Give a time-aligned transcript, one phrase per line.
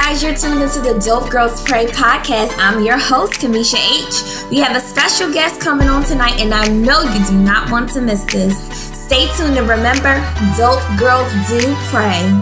[0.00, 2.56] guys, you're tuned into the Dope Girls Pray podcast.
[2.58, 4.48] I'm your host, Kamisha H.
[4.48, 7.90] We have a special guest coming on tonight, and I know you do not want
[7.94, 8.56] to miss this.
[9.06, 10.14] Stay tuned and remember,
[10.56, 12.40] Dope Girls do pray.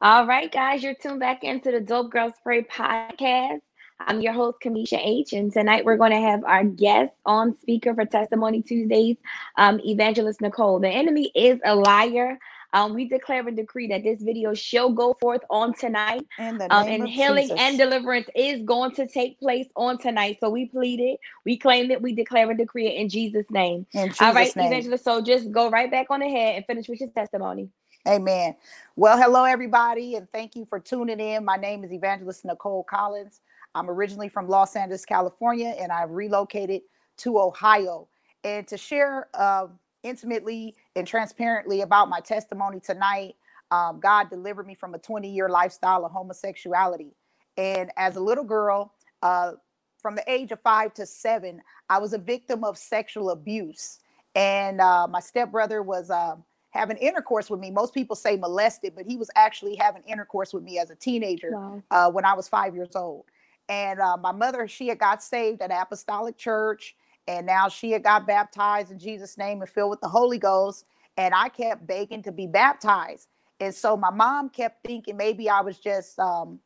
[0.00, 3.62] All right, guys, you're tuned back into the Dope Girls Pray podcast.
[3.98, 5.32] I'm your host, Kamisha H.
[5.32, 9.16] And tonight we're going to have our guest on speaker for Testimony Tuesdays,
[9.56, 10.80] um, Evangelist Nichol.
[10.80, 12.38] The enemy is a liar.
[12.72, 16.26] Um, we declare and decree that this video shall go forth on tonight.
[16.68, 17.58] Um, and healing Jesus.
[17.58, 20.38] and deliverance is going to take place on tonight.
[20.40, 23.86] So we plead it, we claim it, we declare and decree it in Jesus' name.
[23.94, 24.66] In Jesus All right, name.
[24.66, 25.04] Evangelist.
[25.04, 27.70] So just go right back on ahead and finish with your testimony.
[28.06, 28.56] Amen.
[28.94, 31.44] Well, hello, everybody, and thank you for tuning in.
[31.44, 33.40] My name is Evangelist Nichol Collins.
[33.76, 36.80] I'm originally from Los Angeles, California, and I've relocated
[37.18, 38.08] to Ohio.
[38.42, 39.66] And to share uh,
[40.02, 43.36] intimately and transparently about my testimony tonight,
[43.70, 47.12] um, God delivered me from a 20 year lifestyle of homosexuality.
[47.58, 49.52] And as a little girl, uh,
[50.00, 51.60] from the age of five to seven,
[51.90, 53.98] I was a victim of sexual abuse.
[54.34, 56.36] And uh, my stepbrother was uh,
[56.70, 57.70] having intercourse with me.
[57.70, 61.50] Most people say molested, but he was actually having intercourse with me as a teenager
[61.52, 61.82] wow.
[61.90, 63.24] Uh, when I was five years old.
[63.68, 66.94] And uh, my mother, she had got saved at Apostolic Church,
[67.26, 70.84] and now she had got baptized in Jesus' name and filled with the Holy Ghost.
[71.16, 73.28] And I kept begging to be baptized.
[73.58, 76.60] And so my mom kept thinking maybe I was just um,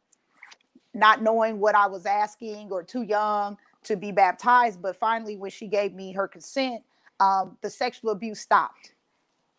[0.93, 4.83] not knowing what I was asking or too young to be baptized.
[4.83, 6.83] But finally, when she gave me her consent,
[7.21, 8.95] um, the sexual abuse stopped.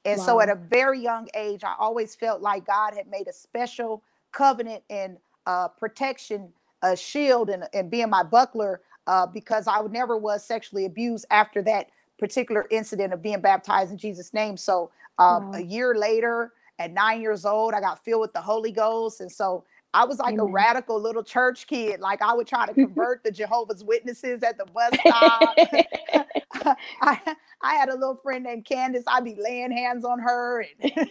[0.03, 0.26] And wow.
[0.26, 4.04] so at a very young age, I always felt like God had made a special
[4.32, 10.17] covenant and uh, protection a shield and, and being my buckler uh, because I never
[10.17, 14.58] was sexually abused after that particular incident of being baptized in Jesus' name.
[14.58, 15.58] So um, wow.
[15.58, 19.21] a year later, at nine years old, I got filled with the Holy Ghost.
[19.21, 19.64] And so
[19.94, 20.48] I was like Amen.
[20.48, 22.00] a radical little church kid.
[22.00, 25.56] Like I would try to convert the Jehovah's Witnesses at the bus stop.
[27.02, 29.04] I, I had a little friend named Candace.
[29.08, 30.66] I'd be laying hands on her.
[30.82, 31.10] And,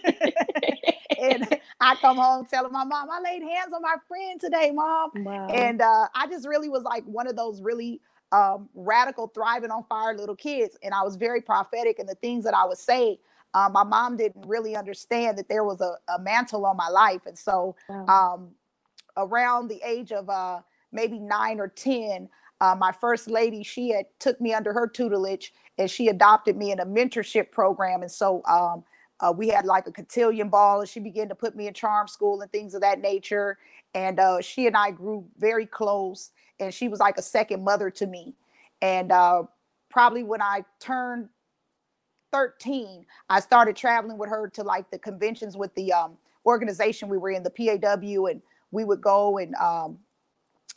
[1.20, 5.10] and I come home telling my mom, I laid hands on my friend today, mom.
[5.16, 5.48] Wow.
[5.48, 8.00] And uh, I just really was like one of those really
[8.32, 10.76] um, radical, thriving on fire little kids.
[10.82, 13.18] And I was very prophetic in the things that I would say.
[13.52, 17.22] Um, my mom didn't really understand that there was a, a mantle on my life.
[17.26, 18.06] And so wow.
[18.06, 18.50] um,
[19.16, 20.60] around the age of uh,
[20.92, 22.28] maybe nine or 10,
[22.60, 26.72] uh, my first lady, she had took me under her tutelage and she adopted me
[26.72, 28.02] in a mentorship program.
[28.02, 28.84] And so um,
[29.20, 32.08] uh, we had like a cotillion ball, and she began to put me in charm
[32.08, 33.58] school and things of that nature.
[33.94, 37.90] And uh, she and I grew very close, and she was like a second mother
[37.90, 38.34] to me.
[38.82, 39.44] And uh,
[39.90, 41.28] probably when I turned
[42.32, 46.16] 13, I started traveling with her to like the conventions with the um,
[46.46, 49.98] organization we were in, the PAW, and we would go and um,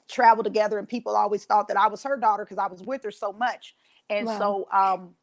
[0.09, 0.77] travel together.
[0.77, 3.31] And people always thought that I was her daughter because I was with her so
[3.33, 3.75] much.
[4.09, 4.39] And wow.
[4.39, 5.15] so um,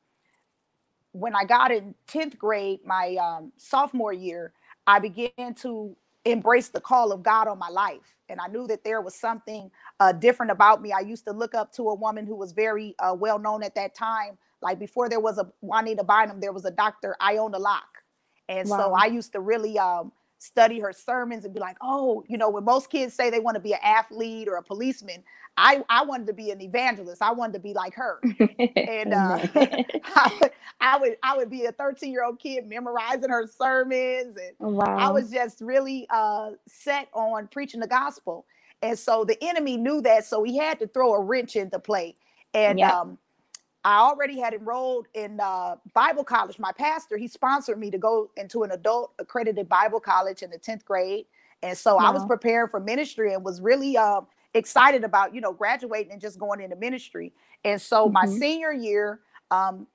[1.13, 4.53] when I got in 10th grade, my um, sophomore year,
[4.87, 8.17] I began to embrace the call of God on my life.
[8.29, 10.93] And I knew that there was something uh, different about me.
[10.93, 13.75] I used to look up to a woman who was very uh, well known at
[13.75, 14.39] that time.
[14.63, 17.17] Like before there was a Juanita Bynum, there was a Dr.
[17.21, 18.05] Iona Locke.
[18.49, 18.79] And wow.
[18.79, 22.49] so I used to really um, study her sermons and be like, oh, you know,
[22.49, 25.23] when most kids say they want to be an athlete or a policeman,
[25.59, 27.21] I, I wanted to be an evangelist.
[27.21, 28.21] I wanted to be like her.
[28.23, 30.51] and uh, I, would,
[30.81, 34.37] I would I would be a 13 year old kid memorizing her sermons.
[34.37, 34.97] And wow.
[34.99, 38.47] I was just really uh, set on preaching the gospel.
[38.81, 40.25] And so the enemy knew that.
[40.25, 42.15] So he had to throw a wrench into play.
[42.55, 42.95] And yep.
[42.95, 43.19] um,
[43.85, 46.59] I already had enrolled in uh, Bible college.
[46.59, 50.59] My pastor, he sponsored me to go into an adult accredited Bible college in the
[50.59, 51.27] 10th grade.
[51.63, 55.53] And so I was preparing for ministry and was really um, excited about, you know,
[55.53, 57.33] graduating and just going into ministry.
[57.65, 58.15] And so mm-hmm.
[58.15, 59.87] my senior year, um,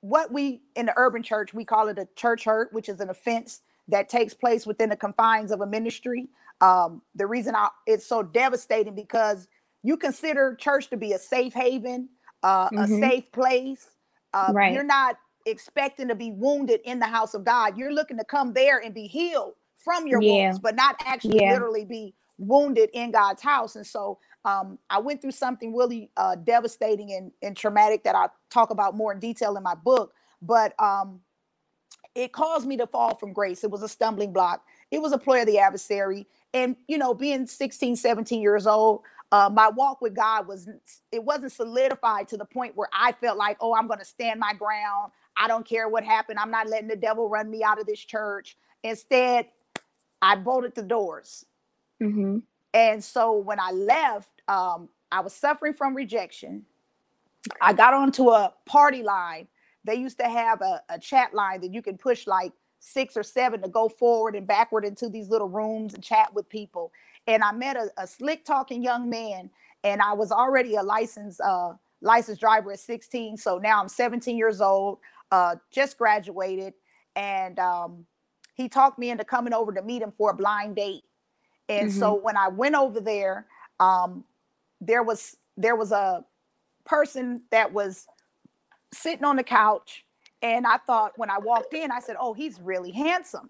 [0.00, 3.10] what we in the urban church, we call it a church hurt, which is an
[3.10, 6.28] offense that takes place within the confines of a ministry.
[6.60, 9.48] Um, the reason I, it's so devastating because
[9.82, 12.08] you consider church to be a safe haven
[12.42, 12.78] uh, mm-hmm.
[12.78, 13.88] a safe place.
[14.34, 14.74] Uh, right.
[14.74, 17.76] You're not expecting to be wounded in the house of God.
[17.76, 20.44] You're looking to come there and be healed from your yeah.
[20.44, 21.52] wounds, but not actually yeah.
[21.52, 23.76] literally be wounded in God's house.
[23.76, 28.26] And so um, I went through something really uh, devastating and, and traumatic that I
[28.50, 30.12] talk about more in detail in my book.
[30.40, 31.20] But um,
[32.14, 33.64] it caused me to fall from grace.
[33.64, 34.64] It was a stumbling block.
[34.90, 36.26] It was a ploy of the adversary.
[36.54, 40.68] And, you know, being 16, 17 years old, uh, my walk with God was
[41.12, 44.40] it wasn't solidified to the point where I felt like, oh, I'm going to stand
[44.40, 45.12] my ground.
[45.36, 46.38] I don't care what happened.
[46.38, 48.56] I'm not letting the devil run me out of this church.
[48.82, 49.46] Instead,
[50.22, 51.44] I bolted the doors.
[52.02, 52.38] Mm-hmm.
[52.74, 56.64] And so when I left, um, I was suffering from rejection.
[57.60, 59.46] I got onto a party line.
[59.84, 63.22] They used to have a, a chat line that you can push like six or
[63.22, 66.92] seven to go forward and backward into these little rooms and chat with people.
[67.28, 69.50] And I met a, a slick talking young man,
[69.84, 73.36] and I was already a licensed uh, licensed driver at 16.
[73.36, 74.98] So now I'm 17 years old,
[75.30, 76.74] uh, just graduated,
[77.14, 78.06] and um,
[78.54, 81.04] he talked me into coming over to meet him for a blind date.
[81.68, 81.98] And mm-hmm.
[82.00, 83.46] so when I went over there,
[83.78, 84.24] um,
[84.80, 86.24] there was there was a
[86.84, 88.06] person that was
[88.92, 90.04] sitting on the couch
[90.42, 93.48] and I thought when I walked in, I said, "Oh, he's really handsome."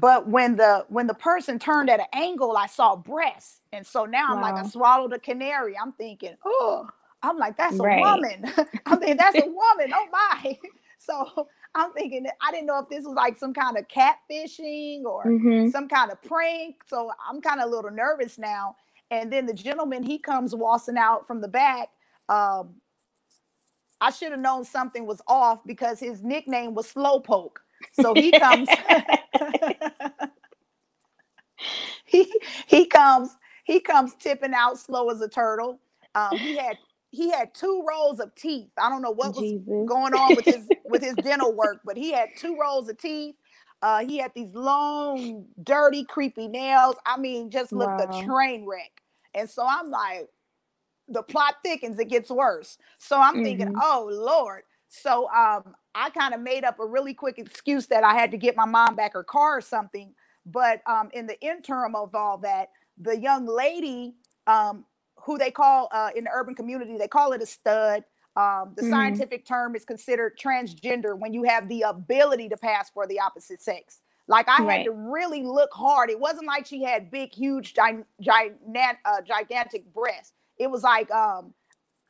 [0.00, 4.04] But when the when the person turned at an angle, I saw breasts, and so
[4.04, 5.76] now I'm like, I swallowed a canary.
[5.78, 6.88] I'm thinking, oh,
[7.22, 7.98] I'm like, that's right.
[7.98, 8.44] a woman.
[8.86, 9.92] I'm thinking that's a woman.
[9.94, 10.58] Oh my!
[10.98, 11.46] So
[11.76, 15.68] I'm thinking I didn't know if this was like some kind of catfishing or mm-hmm.
[15.68, 16.76] some kind of prank.
[16.84, 18.74] So I'm kind of a little nervous now.
[19.12, 21.90] And then the gentleman he comes waltzing out from the back.
[22.28, 22.76] Um,
[24.00, 27.58] I should have known something was off because his nickname was Slowpoke.
[27.92, 28.68] So he comes.
[32.04, 32.32] he
[32.66, 35.80] he comes he comes tipping out slow as a turtle.
[36.14, 36.76] Um, he had
[37.10, 38.70] he had two rows of teeth.
[38.78, 39.66] I don't know what was Jesus.
[39.66, 43.34] going on with his with his dental work, but he had two rows of teeth.
[43.82, 46.96] Uh, he had these long, dirty, creepy nails.
[47.04, 48.20] I mean, just looked wow.
[48.20, 49.02] a train wreck.
[49.34, 50.28] And so I'm like,
[51.08, 52.78] the plot thickens, it gets worse.
[52.98, 53.44] So I'm mm-hmm.
[53.44, 54.62] thinking, oh Lord.
[54.88, 58.36] So um, I kind of made up a really quick excuse that I had to
[58.36, 60.12] get my mom back her car or something.
[60.44, 64.14] But um, in the interim of all that, the young lady
[64.46, 64.84] um,
[65.16, 68.04] who they call uh, in the urban community, they call it a stud.
[68.36, 68.90] Um, the mm-hmm.
[68.90, 73.62] scientific term is considered transgender when you have the ability to pass for the opposite
[73.62, 74.00] sex.
[74.28, 74.78] Like I right.
[74.78, 76.10] had to really look hard.
[76.10, 81.52] It wasn't like she had big, huge, gi- uh, gigantic breasts it was like um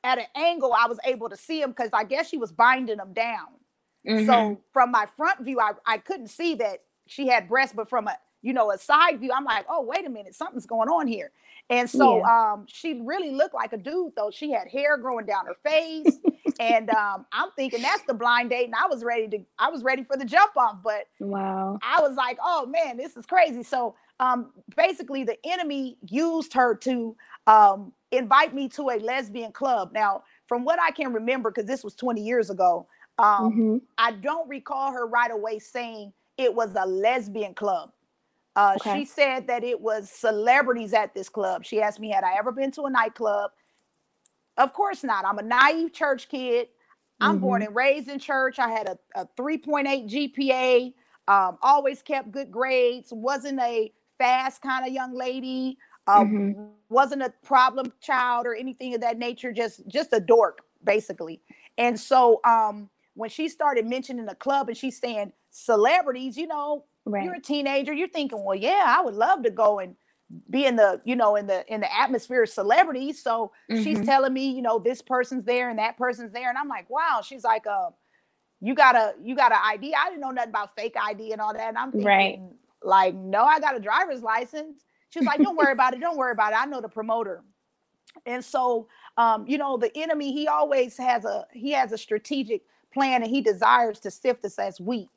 [0.04, 2.98] at an angle I was able to see them because I guess she was binding
[2.98, 3.48] them down.
[4.06, 4.26] Mm-hmm.
[4.26, 8.08] So from my front view, I, I couldn't see that she had breasts, but from
[8.08, 11.06] a you know a side view, I'm like, oh wait a minute, something's going on
[11.06, 11.32] here.
[11.68, 12.52] And so yeah.
[12.52, 14.30] um she really looked like a dude though.
[14.30, 16.18] She had hair growing down her face.
[16.60, 18.66] and um I'm thinking that's the blind date.
[18.66, 22.00] And I was ready to I was ready for the jump off, but wow, I
[22.00, 23.62] was like, oh man, this is crazy.
[23.62, 27.16] So um basically the enemy used her to
[27.46, 29.90] um invite me to a lesbian club.
[29.92, 32.86] Now, from what I can remember, because this was 20 years ago,
[33.18, 33.76] um, mm-hmm.
[33.98, 37.92] I don't recall her right away saying it was a lesbian club.
[38.54, 39.00] Uh, okay.
[39.00, 41.64] She said that it was celebrities at this club.
[41.64, 43.50] She asked me, had I ever been to a nightclub?
[44.56, 45.26] Of course not.
[45.26, 46.68] I'm a naive church kid.
[47.20, 47.40] I'm mm-hmm.
[47.40, 48.58] born and raised in church.
[48.58, 50.94] I had a, a 3.8 GPA,
[51.28, 56.64] um, always kept good grades, wasn't a fast kind of young lady uh, mm-hmm.
[56.88, 61.40] wasn't a problem child or anything of that nature just just a dork basically
[61.78, 66.84] and so um when she started mentioning the club and she's saying celebrities you know
[67.04, 67.24] right.
[67.24, 69.96] you're a teenager you're thinking well yeah i would love to go and
[70.50, 73.82] be in the you know in the in the atmosphere of celebrities so mm-hmm.
[73.82, 76.88] she's telling me you know this person's there and that person's there and i'm like
[76.90, 77.90] wow she's like uh
[78.60, 81.40] you got a you got an id i didn't know nothing about fake id and
[81.40, 82.40] all that and i'm thinking right.
[82.82, 86.00] like no i got a driver's license She's like, don't worry about it.
[86.00, 86.58] Don't worry about it.
[86.60, 87.42] I know the promoter.
[88.24, 92.62] And so, um, you know, the enemy, he always has a he has a strategic
[92.96, 95.10] plan and he desires to sift us as wheat.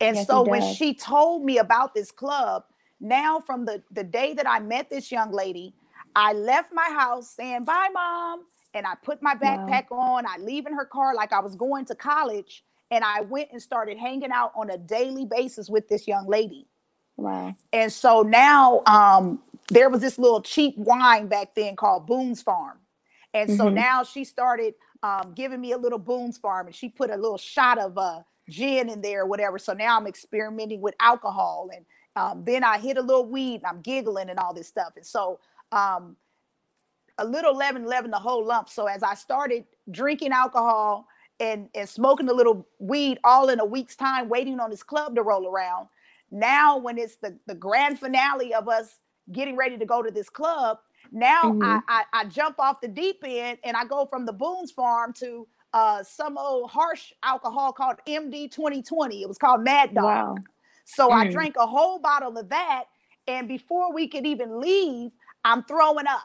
[0.00, 2.64] And yes, so when she told me about this club,
[3.00, 5.74] now from the, the day that I met this young lady,
[6.14, 8.42] I left my house saying, bye, mom.
[8.72, 10.16] And I put my backpack wow.
[10.16, 10.26] on.
[10.26, 12.64] I leave in her car like I was going to college.
[12.90, 16.66] And I went and started hanging out on a daily basis with this young lady.
[17.16, 17.56] Wow.
[17.72, 22.78] And so now um, there was this little cheap wine back then called Boone's Farm.
[23.32, 23.58] And mm-hmm.
[23.58, 24.74] so now she started
[25.04, 28.20] um, giving me a little Boone's Farm and she put a little shot of uh,
[28.48, 29.58] gin in there or whatever.
[29.58, 31.68] So now I'm experimenting with alcohol.
[31.74, 31.84] And
[32.16, 34.94] um, then I hit a little weed and I'm giggling and all this stuff.
[34.96, 35.40] And so
[35.72, 36.16] um,
[37.18, 38.70] a little leaven leaven the whole lump.
[38.70, 41.06] So as I started drinking alcohol
[41.38, 45.16] and, and smoking a little weed all in a week's time, waiting on this club
[45.16, 45.88] to roll around,
[46.30, 48.98] now, when it's the, the grand finale of us
[49.30, 50.78] getting ready to go to this club,
[51.12, 51.62] now mm-hmm.
[51.62, 55.12] I, I, I jump off the deep end and I go from the Boone's Farm
[55.14, 59.22] to uh, some old harsh alcohol called MD 2020.
[59.22, 60.04] It was called Mad Dog.
[60.04, 60.36] Wow.
[60.84, 61.12] So mm.
[61.12, 62.84] I drank a whole bottle of that.
[63.26, 65.10] And before we could even leave,
[65.44, 66.22] I'm throwing up.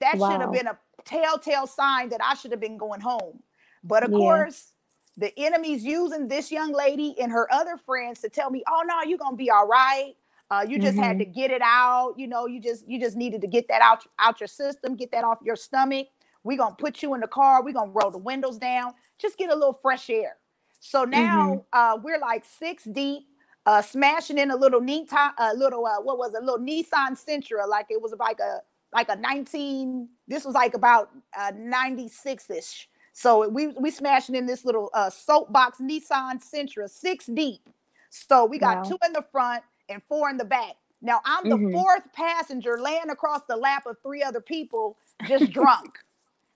[0.00, 0.30] That Wow.
[0.30, 3.42] should have been a telltale sign that I should have been going home.
[3.84, 4.18] But of Yeah.
[4.18, 4.72] course,
[5.16, 9.02] the enemy's using this young lady and her other friends to tell me, "Oh no,
[9.02, 10.16] you're gonna be all right.
[10.52, 11.18] Uh, you just had Mhm.
[11.18, 12.14] to get it out.
[12.18, 15.10] You know, you just you just needed to get that out out your system, get
[15.12, 16.08] that off your stomach.
[16.44, 17.64] We're gonna put you in the car.
[17.64, 18.92] We're gonna roll the windows down.
[19.18, 20.36] Just get a little fresh air."
[20.80, 23.28] So now uh, we're like six deep,
[23.66, 27.12] uh, smashing in a little neat, a little uh, what was it, a little Nissan
[27.18, 28.60] Sentra, like it was like a
[28.92, 30.08] like a 19.
[30.28, 32.88] This was like about uh, 96 ish.
[33.14, 37.68] So we we smashing in this little uh, soapbox Nissan Sentra, six deep.
[38.10, 38.84] So we got Wow.
[38.84, 40.76] two in the front and four in the back.
[41.02, 41.72] Now I'm the Mhm.
[41.72, 45.98] fourth passenger laying across the lap of three other people, just drunk.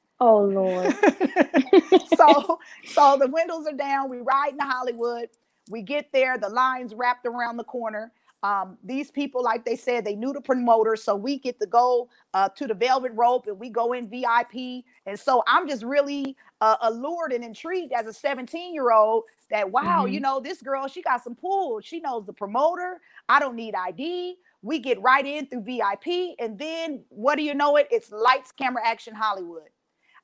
[0.20, 0.96] Oh Lord.
[2.06, 4.10] so so the windows are down.
[4.10, 5.28] We ride into Hollywood.
[5.70, 6.38] We get there.
[6.38, 8.12] The lines wrapped around the corner.
[8.42, 12.08] Um, these people, like they said, they knew the promoter, so we get to go
[12.34, 14.84] uh, to the velvet rope and we go in VIP.
[15.06, 19.70] And so I'm just really uh, allured and intrigued as a 17 year old that
[19.70, 20.22] wow, you Mhm.
[20.22, 21.80] know, this girl, she got some pull.
[21.80, 23.00] She knows the promoter.
[23.28, 24.36] I don't need ID.
[24.62, 27.76] We get right in through VIP, and then what do you know?
[27.76, 29.68] It it's lights, camera, action, Hollywood.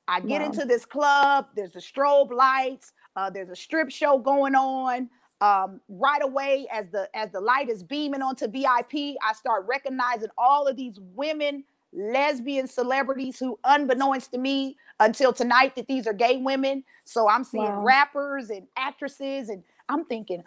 [0.07, 0.47] I get Wow.
[0.47, 1.47] into this club.
[1.55, 2.91] There's the strobe lights.
[3.15, 5.09] Uh, there's a strip show going on.
[5.43, 10.29] Um, right away, as the as the light is beaming onto VIP, I start recognizing
[10.39, 16.13] all of these women, lesbian celebrities who, unbeknownst to me until tonight, that these are
[16.13, 16.85] gay women.
[17.05, 17.83] So I'm seeing Wow.
[17.83, 20.43] rappers and actresses, and I'm thinking,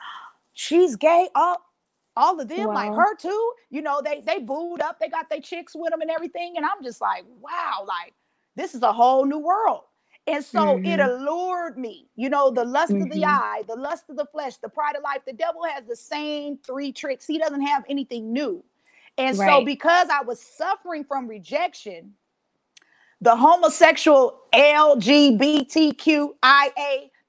[0.54, 1.28] she's gay.
[1.36, 1.58] All
[2.16, 3.52] all of them, like her too.
[3.70, 5.00] You know, they they booed up.
[5.00, 6.54] They got their chicks with them and everything.
[6.58, 8.14] And I'm just like, wow, like
[8.56, 9.82] this is a whole new world.
[10.26, 11.00] And so it Mhm.
[11.00, 13.26] allured me, you know, the lust of the Mhm.
[13.26, 15.22] eye, the lust of the flesh, the pride of life.
[15.26, 17.26] The devil has the same three tricks.
[17.26, 18.64] He doesn't have anything new.
[19.18, 22.14] And so, because I was suffering from rejection,
[23.20, 26.30] the homosexual LGBTQIA,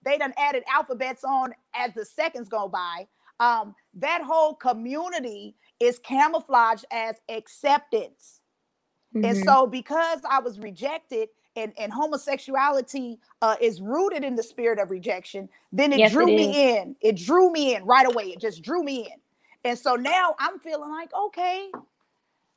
[0.05, 3.07] they done added alphabets on as the seconds go by.
[3.39, 8.41] Um, that whole community is camouflaged as acceptance.
[9.23, 9.37] And Mhm.
[9.37, 14.91] so, because I was rejected and, and homosexuality uh, is rooted in the spirit of
[14.91, 16.95] rejection, then it Yes, drew it me in.
[17.01, 18.25] It drew me in right away.
[18.25, 19.19] It just drew me in.
[19.65, 21.71] And so now I'm feeling like, okay,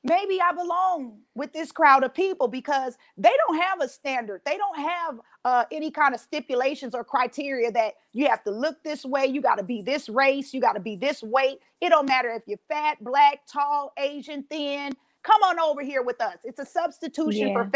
[0.04, 4.42] maybe I belong with this crowd of people because they don't have a standard.
[4.47, 8.83] They don't have uh, any kind of stipulations or criteria that you have to look
[8.85, 11.59] this way, you got to be this race, you got to be this weight.
[11.80, 14.92] It don't matter if you're fat, black, tall, Asian, thin.
[15.23, 16.38] Come on over here with us.
[16.45, 17.71] It's a substitution for Yeah.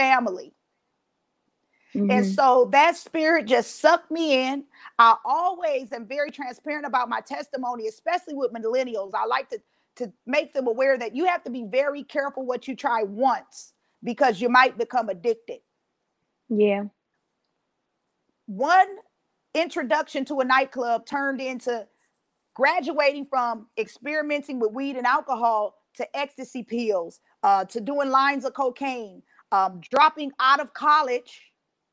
[1.95, 2.15] Family.
[2.15, 4.65] And so that spirit just sucked me in.
[4.99, 9.13] I always am very transparent about my testimony, especially with millennials.
[9.15, 9.61] I like to,
[9.97, 13.73] to make them aware that you have to be very careful what you try once
[14.03, 15.61] because you might become addicted.
[16.49, 16.85] yeah.
[18.47, 18.89] One
[19.55, 21.87] introduction to a nightclub turned into
[22.55, 28.53] graduating from experimenting with weed and alcohol to ecstasy pills, uh, to doing lines of
[28.53, 29.23] cocaine,
[29.53, 31.41] um, dropping out of college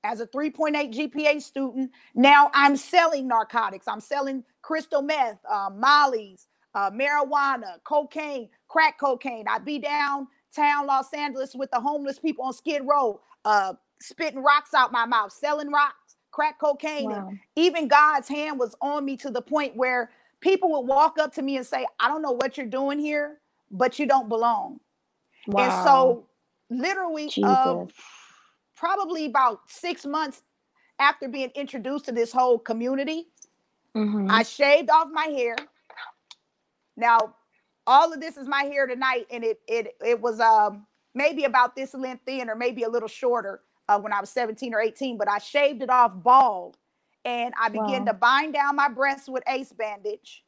[0.03, 1.91] as a 3.8 GPA student.
[2.15, 3.87] Now I'm selling narcotics.
[3.87, 9.45] I'm selling crystal meth, uh, mollies, uh, marijuana, cocaine, crack cocaine.
[9.47, 14.73] I'd be downtown Los Angeles with the homeless people on Skid Row, uh, spitting rocks
[14.73, 17.11] out my mouth, selling rocks, crack cocaine.
[17.11, 21.33] And even God's hand was on me to the point where people would walk up
[21.35, 23.39] to me and say, I don't know what you're doing here,
[23.69, 24.79] but you don't belong.
[25.47, 25.63] Wow.
[25.63, 26.27] And so,
[26.69, 27.97] literally, uh, Jesus.
[28.81, 30.41] Probably about six months
[30.99, 33.27] after being introduced to this whole community,
[33.95, 34.27] Mhm.
[34.31, 35.55] I shaved off my hair.
[36.97, 37.35] Now,
[37.85, 41.75] all of this is my hair tonight, and it it it was um maybe about
[41.75, 45.17] this length thin, or maybe a little shorter uh, when I was 17 or 18.
[45.17, 46.77] But I shaved it off bald,
[47.23, 48.05] and I began Wow.
[48.05, 50.43] to bind down my breasts with ace bandage.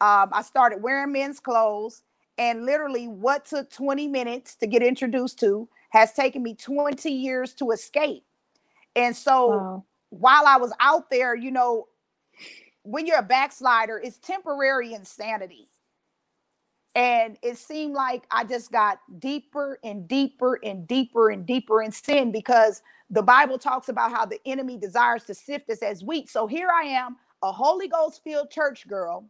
[0.00, 2.02] Um, I started wearing men's clothes,
[2.38, 7.54] and literally, what took 20 minutes to get introduced to has taken me 20 years
[7.54, 8.24] to escape.
[8.96, 9.84] And so, Wow.
[10.10, 11.88] while I was out there, you know,
[12.82, 15.68] when you're a backslider, it's temporary insanity.
[16.94, 21.92] And it seemed like I just got deeper and deeper and deeper and deeper in
[21.92, 26.30] sin because the Bible talks about how the enemy desires to sift us as wheat.
[26.30, 29.26] So here I am, a Holy Ghost filled church girl,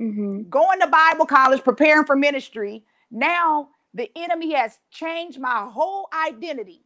[0.00, 0.48] Mhm.
[0.50, 2.84] going to Bible college, preparing for ministry.
[3.10, 6.82] Now the enemy has changed my whole identity.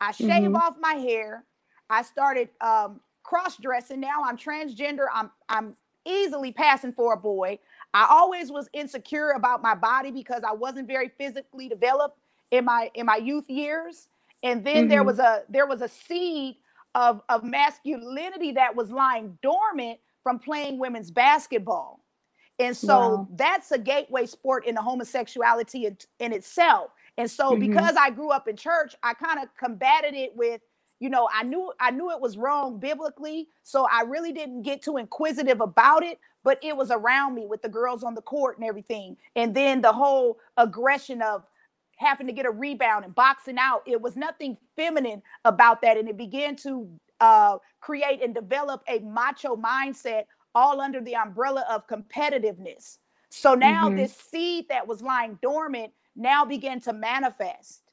[0.00, 0.56] I shave Mhm.
[0.56, 1.46] off my hair.
[1.90, 4.00] I started um, cross dressing.
[4.00, 5.06] Now I'm transgender.
[5.12, 5.76] I'm I'm
[6.06, 7.58] easily passing for a boy.
[7.94, 12.18] I always was insecure about my body because I wasn't very physically developed
[12.52, 14.08] in my in my youth years.
[14.44, 14.88] and then mm-hmm.
[14.90, 16.56] there was a there was a seed
[16.96, 22.00] of of masculinity that was lying dormant from playing women's basketball
[22.58, 23.28] and so wow.
[23.34, 27.68] that's a gateway sport in the homosexuality in, in itself and so mm-hmm.
[27.68, 30.60] because i grew up in church i kind of combated it with
[31.00, 34.82] you know i knew i knew it was wrong biblically so i really didn't get
[34.82, 38.58] too inquisitive about it but it was around me with the girls on the court
[38.58, 41.44] and everything and then the whole aggression of
[41.96, 46.08] having to get a rebound and boxing out it was nothing feminine about that and
[46.08, 46.88] it began to
[47.20, 52.98] uh, create and develop a macho mindset all under the umbrella of competitiveness
[53.30, 53.96] so now mm-hmm.
[53.96, 57.84] this seed that was lying dormant now began to manifest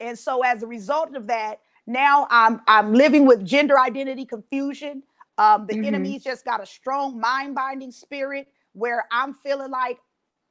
[0.00, 5.02] and so as a result of that, now I'm I'm living with gender identity confusion.
[5.38, 5.84] Um, the mm-hmm.
[5.84, 9.98] enemy's just got a strong mind binding spirit where I'm feeling like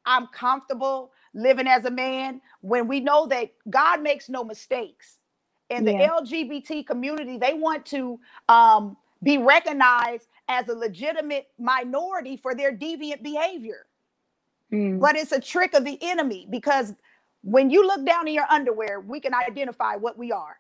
[0.06, 5.18] I'm comfortable living as a man when we know that God makes no mistakes.
[5.72, 6.10] And the yeah.
[6.10, 13.22] LGBT community, they want to um, be recognized as a legitimate minority for their deviant
[13.22, 13.86] behavior.
[14.72, 15.00] Mm.
[15.00, 16.94] But it's a trick of the enemy because
[17.42, 20.58] when you look down in your underwear, we can identify what we are.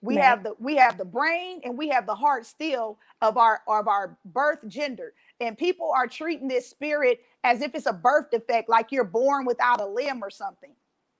[0.00, 0.24] We Man.
[0.24, 3.88] have the we have the brain and we have the heart still of our of
[3.88, 5.12] our birth gender.
[5.40, 9.44] And people are treating this spirit as if it's a birth defect, like you're born
[9.44, 10.72] without a limb or something.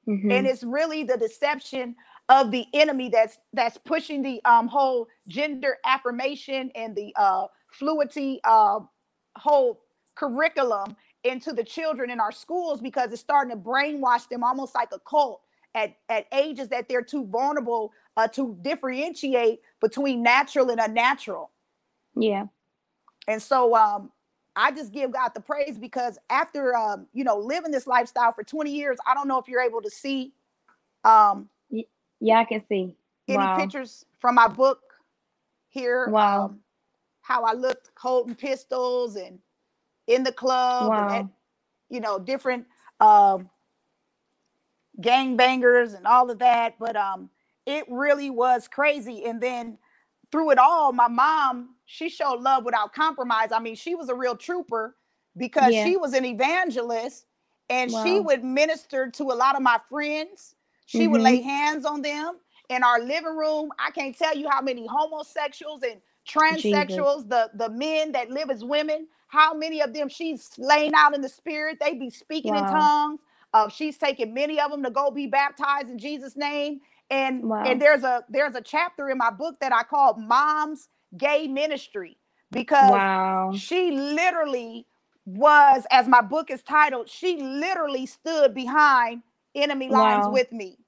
[0.06, 0.30] Mm-hmm.
[0.30, 1.96] And it's really the deception
[2.28, 8.40] of the enemy that's that's pushing the um whole gender affirmation and the uh fluidity
[8.44, 8.80] uh
[9.36, 9.80] whole
[10.14, 14.88] curriculum into the children in our schools because it's starting to brainwash them almost like
[14.92, 15.40] a cult
[15.74, 21.50] at, at ages that they're too vulnerable uh, to differentiate between natural and unnatural.
[22.16, 22.46] Yeah.
[23.26, 24.10] And so um,
[24.56, 28.42] I just give God the praise because after um, you know living this lifestyle for
[28.42, 30.32] 20 years, I don't know if you're able to see.
[31.04, 31.48] Um,
[32.20, 32.96] yeah, I can see.
[33.26, 33.56] Any wow.
[33.56, 34.80] pictures from my book
[35.68, 36.08] here?
[36.08, 36.46] Wow.
[36.46, 36.60] Um,
[37.22, 39.38] how I looked holding pistols and
[40.08, 41.08] in the club wow.
[41.08, 41.26] and at,
[41.90, 42.66] you know different
[43.00, 43.48] um
[45.00, 47.30] gang bangers and all of that but um
[47.66, 49.78] it really was crazy and then
[50.32, 54.14] through it all my mom she showed love without compromise i mean she was a
[54.14, 54.96] real trooper
[55.36, 55.84] because yeah.
[55.84, 57.26] she was an evangelist
[57.70, 58.02] and wow.
[58.02, 60.54] she would minister to a lot of my friends
[60.88, 61.12] she mm-hmm.
[61.12, 64.86] would lay hands on them in our living room i can't tell you how many
[64.86, 67.28] homosexuals and transsexuals Jesus.
[67.28, 71.20] the the men that live as women how many of them she's laying out in
[71.20, 71.78] the spirit?
[71.80, 72.66] They be speaking wow.
[72.66, 73.20] in tongues.
[73.54, 76.80] Uh, she's taking many of them to go be baptized in Jesus' name.
[77.10, 77.62] And wow.
[77.64, 82.18] and there's a there's a chapter in my book that I call Mom's Gay Ministry
[82.50, 83.52] because wow.
[83.54, 84.86] she literally
[85.24, 89.22] was, as my book is titled, she literally stood behind
[89.62, 90.32] enemy lines wow.
[90.32, 90.78] with me.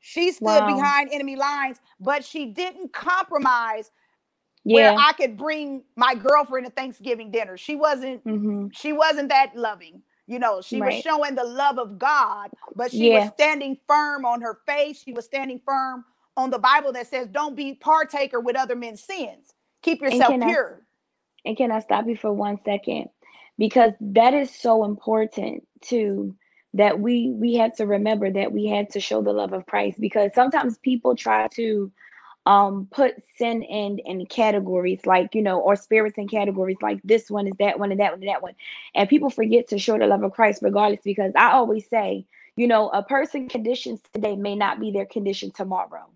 [0.00, 0.66] She stood wow.
[0.66, 3.90] behind enemy lines, but she didn't compromise
[4.64, 4.92] yeah.
[4.92, 7.56] where I could bring my girlfriend to Thanksgiving dinner.
[7.56, 8.66] She wasn't mm-hmm.
[8.72, 10.02] she wasn't that loving.
[10.26, 10.94] You know, she right.
[10.94, 13.20] was showing the love of God, but she yeah.
[13.20, 15.00] was standing firm on her faith.
[15.02, 16.04] She was standing firm
[16.36, 19.54] on the Bible that says, "Don't be partaker with other men's sins.
[19.82, 20.82] Keep yourself and pure."
[21.44, 23.08] I, and can I stop you for one second?
[23.56, 26.36] Because that is so important too
[26.74, 30.00] that we we had to remember that we had to show the love of Christ
[30.00, 31.90] because sometimes people try to
[32.46, 37.30] um put sin in in categories like you know or spirits in categories like this
[37.30, 38.54] one is that one and that one and that one.
[38.94, 42.66] And people forget to show the love of christ regardless because i always say you
[42.66, 46.06] know a person conditions today may not be their condition tomorrow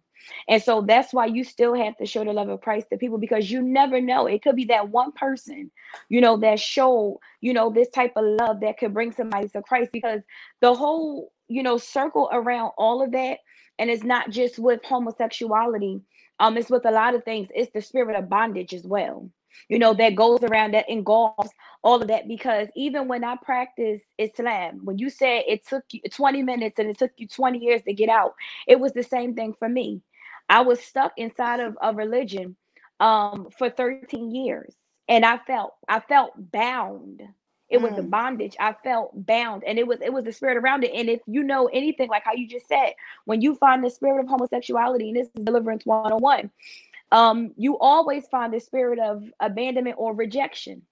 [0.49, 3.19] and so that's why you still have to show the love of Christ to people
[3.19, 4.27] because you never know.
[4.27, 5.71] It could be that one person,
[6.09, 9.63] you know, that show, you know, this type of love that could bring somebody to
[9.63, 10.21] Christ because
[10.61, 13.39] the whole, you know, circle around all of that.
[13.79, 16.01] And it's not just with homosexuality,
[16.41, 17.49] um, it's with a lot of things.
[17.55, 19.31] It's the spirit of bondage as well.
[19.69, 21.51] You know, that goes around that engulfs
[21.83, 26.01] all of that because even when I practice Islam, when you said it took you
[26.11, 28.35] 20 minutes and it took you 20 years to get out,
[28.67, 30.03] it was the same thing for me.
[30.49, 32.57] I was stuck inside of a religion
[33.01, 34.75] um for 13 years
[35.09, 37.23] and I felt I felt bound
[37.69, 38.11] it was the mm.
[38.11, 38.57] bondage.
[38.59, 40.93] I felt bound, and it was it was the spirit around it.
[40.95, 42.95] And if you know anything, like how you just said,
[43.27, 46.51] when you find the spirit of homosexuality, and this is deliverance one on one,
[47.13, 50.83] um, you always find the spirit of abandonment or rejection.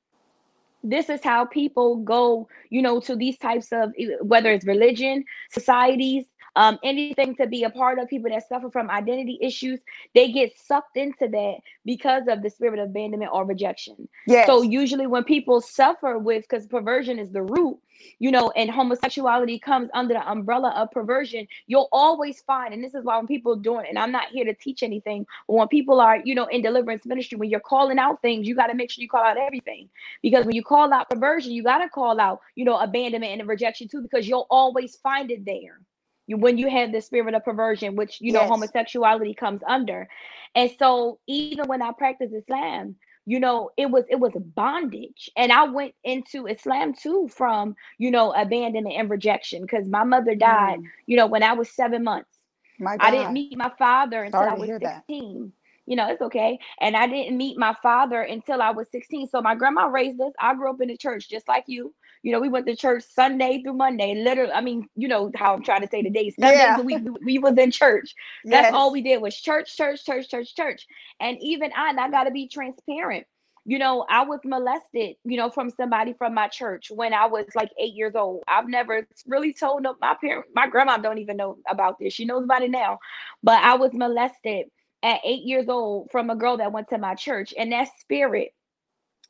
[0.84, 6.26] This is how people go, you know, to these types of whether it's religion, societies,
[6.56, 9.78] um, anything to be a part of, people that suffer from identity issues,
[10.14, 14.08] they get sucked into that because of the spirit of abandonment or rejection.
[14.26, 14.46] Yes.
[14.46, 17.78] So usually when people suffer with because perversion is the root,
[18.18, 22.94] you know, and homosexuality comes under the umbrella of perversion, you'll always find, and this
[22.94, 25.68] is why when people doing, it, and I'm not here to teach anything, but when
[25.68, 28.74] people are, you know, in deliverance ministry, when you're calling out things, you got to
[28.74, 29.88] make sure you call out everything.
[30.22, 33.48] Because when you call out perversion, you got to call out, you know, abandonment and
[33.48, 35.80] rejection too, because you'll always find it there.
[36.26, 40.08] You, when you have the spirit of perversion, which you know homosexuality comes under,
[40.54, 45.30] and so even when I practiced Islam, you know it was it was bondage.
[45.36, 50.34] And i went into islam too from you know abandonment and rejection because my mother
[50.34, 52.38] died Mm, you know when i was seven months.
[52.78, 55.04] My i didn't meet my father until Sorry i was hear that.
[55.06, 55.52] 16
[55.86, 56.58] you know it's okay.
[56.80, 60.32] And i didn't meet my father until i was 16 so my grandma raised us.
[60.40, 63.04] I grew up in the church just like you you know we went to church
[63.04, 66.34] sunday through monday literally i mean you know how i'm trying to say the days
[66.38, 66.78] Yeah.
[66.78, 68.14] a week we, we was in church
[68.50, 70.86] that's all we did was church, church, church, church, church.
[71.20, 73.26] And even I, and I got to be transparent.
[73.64, 77.46] You know, I was molested, you know, from somebody from my church when I was
[77.54, 78.42] like eight years old.
[78.46, 82.12] I've never really told no, my parents, my grandma don't even know about this.
[82.12, 82.98] She knows about it now.
[83.42, 84.66] But I was molested
[85.02, 87.54] at eight years old from a girl that went to my church.
[87.58, 88.52] And that spirit,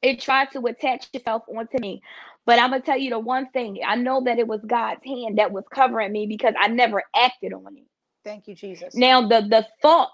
[0.03, 2.03] it tried to attach itself onto me.
[2.47, 3.81] But I'm gonna tell you the one thing.
[3.87, 7.53] I know that it was God's hand that was covering me because I never acted
[7.55, 7.85] on it.
[8.25, 8.95] Thank you, Jesus.
[8.95, 10.13] Now the the thoughts,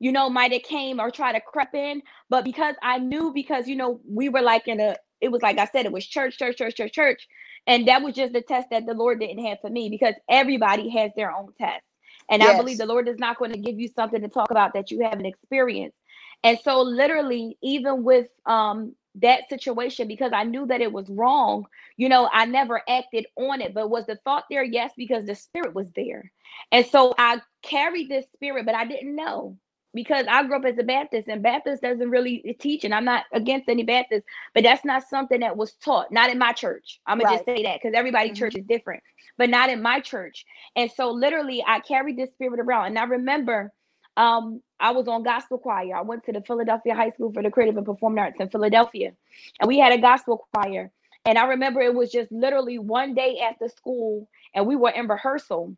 [0.00, 3.68] you know, might have came or try to creep in, but because I knew, because
[3.68, 6.38] you know, we were like in a, it was like I said, it was church,
[6.38, 7.28] church, church, church, church,
[7.66, 10.90] and that was just the test that the Lord didn't have for me because everybody
[10.90, 11.82] has their own test,
[12.30, 14.74] and I believe the Lord is not going to give you something to talk about
[14.74, 15.96] that you haven't experienced,
[16.42, 21.66] and so literally, even with um that situation, because I knew that it was wrong,
[21.96, 24.64] you know, I never acted on it, but was the thought there?
[24.64, 26.32] Yes, because the spirit was there.
[26.72, 29.58] And so I carried this spirit, but I didn't know
[29.94, 32.84] because I grew up as a Baptist and Baptist doesn't really teach.
[32.84, 36.38] And I'm not against any Baptist, but that's not something that was taught, not in
[36.38, 37.00] my church.
[37.06, 38.36] I'm to just say that because everybody Mhm.
[38.36, 39.02] church is different,
[39.38, 40.46] but not in my church.
[40.76, 42.86] And so literally I carried this spirit around.
[42.88, 43.72] And I remember
[44.16, 45.96] um, I was on gospel choir.
[45.96, 49.12] I went to the Philadelphia High School for the Creative and Performing Arts in Philadelphia.
[49.60, 50.92] And we had a gospel choir.
[51.26, 55.08] And I remember it was just literally one day after school and we were in
[55.08, 55.76] rehearsal.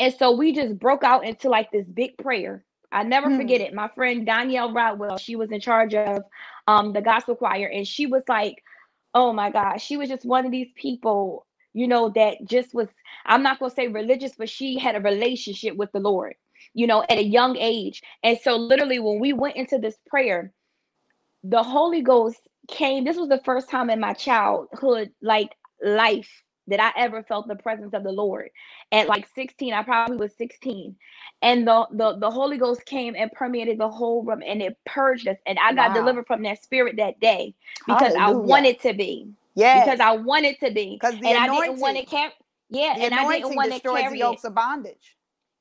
[0.00, 2.64] And so we just broke out into like this big prayer.
[2.92, 3.36] I never Hmm.
[3.36, 3.74] forget it.
[3.74, 6.24] My friend Danielle Rodwell, she was in charge of
[6.68, 8.62] um, the gospel choir, and she was like,
[9.14, 12.88] "Oh my gosh," she was just one of these people, you know, that just was.
[13.26, 16.36] I'm not gonna say religious, but she had a relationship with the Lord,
[16.76, 18.02] you know, at a young age.
[18.24, 20.52] And so, literally, when we went into this prayer,
[21.44, 23.04] the Holy Ghost came.
[23.04, 26.30] This was the first time in my childhood, like life,
[26.68, 28.50] that I ever felt the presence of the Lord.
[28.92, 30.96] At like 16, I probably was 16,
[31.42, 35.28] and the the the Holy Ghost came and permeated the whole room, and it purged
[35.28, 35.38] us.
[35.46, 35.94] And I got Wow.
[35.94, 37.54] delivered from that spirit that day
[37.86, 39.84] because I wanted to be, Yes.
[39.84, 42.32] because I wanted to be, 'Cause the and I didn't want to anointing- carry.
[42.70, 45.15] Yeah, and I didn't want to destroys the carry yokes of bondage.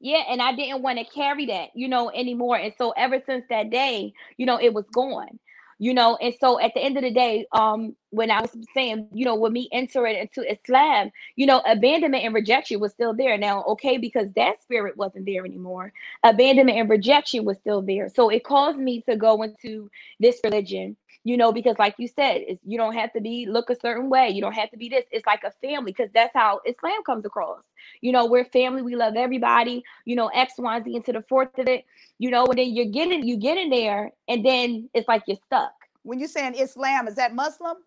[0.05, 2.57] Yeah, and I didn't want to carry that, you know, anymore.
[2.57, 5.39] And so ever since that day, you know, it was gone.
[5.79, 9.09] You know, and so at the end of the day, um, when I was saying,
[9.13, 13.37] you know, with me entering into Islam, you know, abandonment and rejection was still there.
[13.37, 18.09] Now, okay, because that spirit wasn't there anymore, abandonment and rejection was still there.
[18.15, 22.43] So it caused me to go into this religion, you know, because like you said,
[22.65, 24.29] you don't have to be look a certain way.
[24.29, 25.05] You don't have to be this.
[25.11, 27.61] It's like a family because that's how Islam comes across.
[28.01, 28.81] You know, we're family.
[28.81, 29.83] We love everybody.
[30.05, 31.85] You know, X, Y, Z into the fourth of it.
[32.17, 35.37] You know, and then you're getting you get in there, and then it's like you're
[35.45, 35.73] stuck.
[36.03, 37.77] When you're saying Islam, is that Muslim?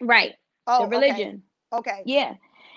[0.00, 0.34] Right.
[0.66, 1.42] Oh, the religion.
[1.72, 2.02] Okay.
[2.04, 2.34] Yeah.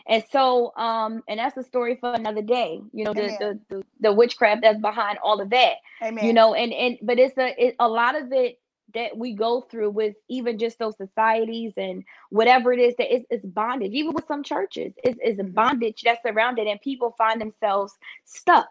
[0.08, 2.82] And so, um, and that's a story for another day.
[2.94, 5.76] You know, the the, the the witchcraft that's behind all of that.
[6.04, 6.26] Amen.
[6.26, 8.60] You know, and and but it's a it, a lot of it
[8.96, 13.24] that we go through with even just those societies and whatever it is that is
[13.32, 13.94] it's, bondage.
[13.94, 15.54] Even with some churches, it's, it's Mhm.
[15.56, 17.94] bondage that's around it, and people find themselves
[18.26, 18.70] stuck.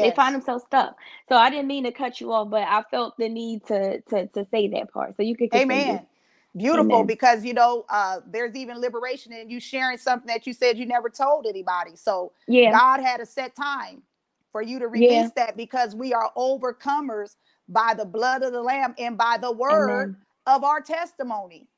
[0.00, 0.96] They find themselves stuck.
[1.28, 4.28] So I didn't mean to cut you off, but I felt the need to to
[4.28, 5.16] to say that part.
[5.16, 5.98] So you could continue.
[5.98, 6.06] Amen.
[6.56, 7.06] Beautiful, Amen.
[7.06, 10.86] because you know, uh, there's even liberation in you sharing something that you said you
[10.86, 11.96] never told anybody.
[11.96, 12.72] So Yeah.
[12.72, 14.02] God had a set time
[14.52, 15.28] for you to Yeah.
[15.28, 17.36] release that because we are overcomers
[17.68, 20.16] by the blood of the Lamb and by the word Amen.
[20.46, 21.68] of our testimony.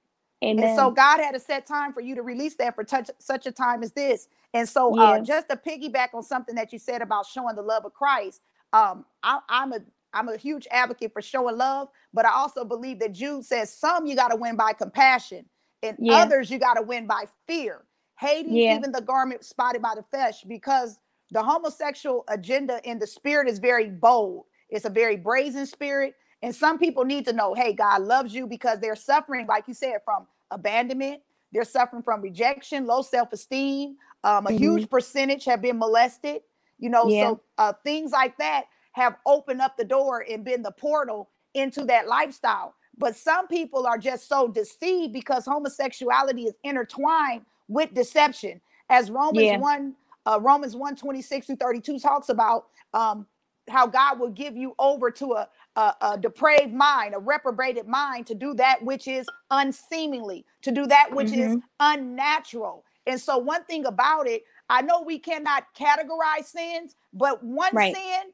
[0.44, 0.58] Amen.
[0.58, 3.46] And so God had a set time for you to release that for touch, such
[3.46, 4.28] a time as this.
[4.54, 4.96] And so Yeah.
[4.96, 8.40] uh, just to piggyback on something that you said about showing the love of Christ,
[8.72, 9.80] um, I, I'm a
[10.14, 14.06] I'm a huge advocate for showing love, but I also believe that Jude says some
[14.06, 15.44] you got to win by compassion,
[15.82, 16.24] and Yeah.
[16.24, 17.84] others you got to win by fear,
[18.18, 18.74] hating Yeah.
[18.76, 20.98] even the garment spotted by the flesh, because
[21.32, 24.46] the homosexual agenda in the spirit is very bold.
[24.70, 26.14] It's a very brazen spirit.
[26.42, 29.74] And some people need to know, hey, God loves you because they're suffering, like you
[29.74, 31.20] said, from abandonment.
[31.52, 33.96] They're suffering from rejection, low self-esteem.
[34.22, 34.58] Um, a mm-hmm.
[34.58, 36.42] huge percentage have been molested.
[36.78, 37.28] You know, yeah.
[37.28, 41.84] so uh, things like that have opened up the door and been the portal into
[41.84, 42.74] that lifestyle.
[42.96, 48.60] But some people are just so deceived because homosexuality is intertwined with deception.
[48.88, 49.58] As Romans yeah.
[49.58, 49.94] 1,
[50.26, 53.26] uh, Romans 1 26 through 32 talks about um,
[53.70, 58.26] how God will give you over to a, a, a, depraved mind, a reprobated mind
[58.26, 61.52] to do that which is unseemingly, to do that which mm-hmm.
[61.52, 62.84] is unnatural.
[63.06, 67.94] And so, one thing about it, I know we cannot categorize sins, but one right.
[67.94, 68.32] sin,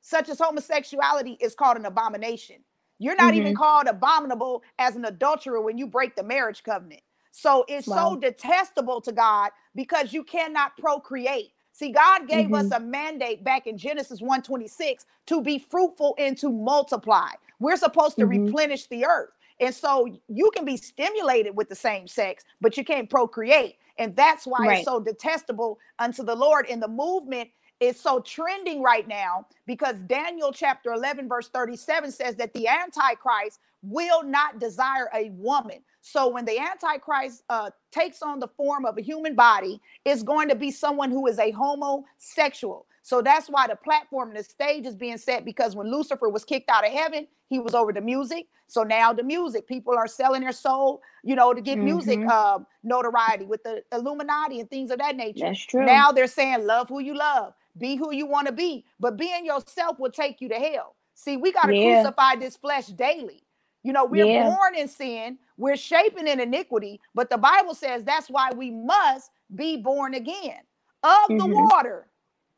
[0.00, 2.56] such as homosexuality, is called an abomination.
[2.98, 3.40] You're not mm-hmm.
[3.40, 7.02] even called abominable as an adulterer when you break the marriage covenant.
[7.30, 8.10] So it's wow.
[8.10, 11.52] so detestable to God because you cannot procreate.
[11.78, 12.54] See, God gave mm-hmm.
[12.54, 17.28] us a mandate back in Genesis 1:26 to be fruitful and to multiply.
[17.60, 18.46] We're supposed to mm-hmm.
[18.46, 19.30] replenish the earth.
[19.60, 23.76] And so you can be stimulated with the same sex, but you can't procreate.
[23.96, 24.78] And that's why right.
[24.78, 26.66] it's so detestable unto the Lord.
[26.68, 32.34] And the movement is so trending right now because Daniel chapter 11, verse 37 says
[32.36, 35.78] that the Antichrist will not desire a woman.
[36.00, 40.48] So when the Antichrist uh, takes on the form of a human body, it's going
[40.48, 42.86] to be someone who is a homosexual.
[43.02, 46.44] So that's why the platform and the stage is being set because when Lucifer was
[46.44, 48.46] kicked out of heaven, he was over the music.
[48.66, 51.86] So now the music, people are selling their soul, you know, to get mm-hmm.
[51.86, 55.46] music uh, notoriety with the Illuminati and things of that nature.
[55.46, 55.86] That's true.
[55.86, 59.46] Now they're saying, love who you love, be who you want to be, but being
[59.46, 60.94] yourself will take you to hell.
[61.14, 62.02] See, we got to yeah.
[62.02, 63.42] crucify this flesh daily.
[63.82, 64.44] You know, we're yeah.
[64.44, 69.30] born in sin, we're shaping in iniquity, but the Bible says that's why we must
[69.54, 70.60] be born again
[71.02, 71.38] of mm-hmm.
[71.38, 72.08] the water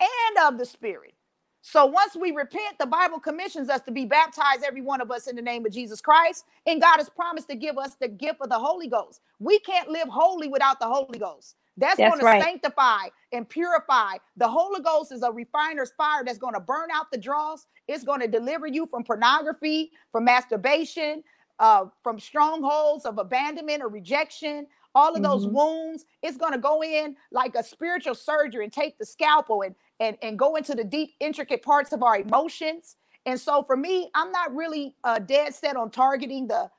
[0.01, 1.15] and of the spirit.
[1.63, 5.27] So once we repent, the Bible commissions us to be baptized, every one of us,
[5.27, 6.47] in the name of Jesus Christ.
[6.67, 9.21] And God has promised to give us the gift of the Holy Ghost.
[9.39, 11.57] We can't live holy without the Holy Ghost.
[11.81, 12.39] That's, that's going right.
[12.39, 14.17] to sanctify and purify.
[14.37, 17.67] The Holy Ghost is a refiner's fire that's going to burn out the dross.
[17.89, 21.25] It's going to deliver you from pornography, from masturbation,
[21.59, 25.57] uh, from strongholds of abandonment or rejection, all of those mm-hmm.
[25.57, 26.05] wounds.
[26.23, 30.17] It's going to go in like a spiritual surgery and take the scalpel and, and,
[30.23, 32.97] and go into the deep, intricate parts of our emotions.
[33.27, 36.71] And so for me, I'm not really uh, dead set on targeting the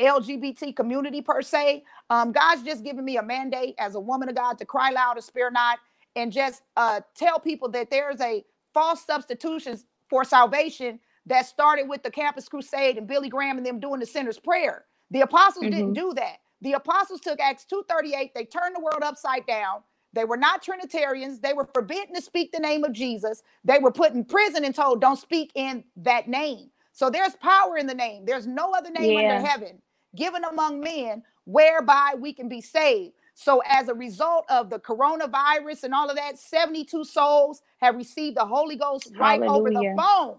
[0.00, 1.84] LGBT community per se.
[2.08, 5.16] Um, God's just given me a mandate as a woman of God to cry loud
[5.16, 5.78] and spare not,
[6.16, 12.02] and just uh, tell people that there's a false substitutions for salvation that started with
[12.02, 14.84] the Campus Crusade and Billy Graham and them doing the sinner's prayer.
[15.10, 15.74] The apostles mm-hmm.
[15.74, 16.38] didn't do that.
[16.62, 19.82] The apostles took Acts 2:38, they turned the world upside down.
[20.12, 21.38] They were not Trinitarians.
[21.38, 23.42] They were forbidden to speak the name of Jesus.
[23.64, 26.70] They were put in prison and told, don't speak in that name.
[26.92, 28.24] So there's power in the name.
[28.24, 29.36] There's no other name yeah.
[29.36, 29.80] under heaven
[30.14, 33.14] given among men whereby we can be saved.
[33.34, 38.36] So, as a result of the coronavirus and all of that, 72 souls have received
[38.36, 39.58] the Holy Ghost right Hallelujah.
[39.58, 40.36] over the phone.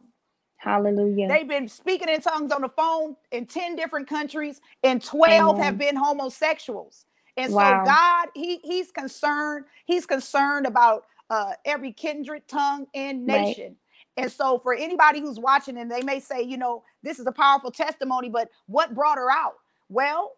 [0.58, 1.28] Hallelujah.
[1.28, 5.64] They've been speaking in tongues on the phone in 10 different countries, and 12 Amen.
[5.64, 7.06] have been homosexuals.
[7.38, 7.84] And wow.
[7.84, 13.78] so God, He He's concerned, He's concerned about uh, every kindred, tongue, and nation.
[14.22, 17.32] And so, for anybody who's watching, and they may say, you know, this is a
[17.32, 19.56] powerful testimony, but what brought her out?
[19.90, 20.34] Well,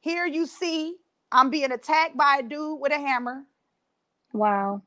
[0.00, 0.96] here you see,
[1.32, 3.44] I'm being attacked by a dude with a hammer.
[4.34, 4.82] Wow.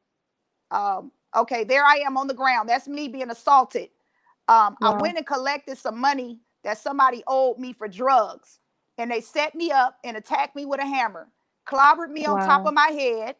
[0.69, 2.69] Um, okay, there I am on the ground.
[2.69, 3.89] That's me being assaulted.
[4.47, 4.93] Um, wow.
[4.93, 8.59] I went and collected some money that somebody owed me for drugs,
[8.99, 11.27] and they set me up and attacked me with a hammer,
[11.67, 12.35] clobbered me wow.
[12.35, 13.35] on top of my head,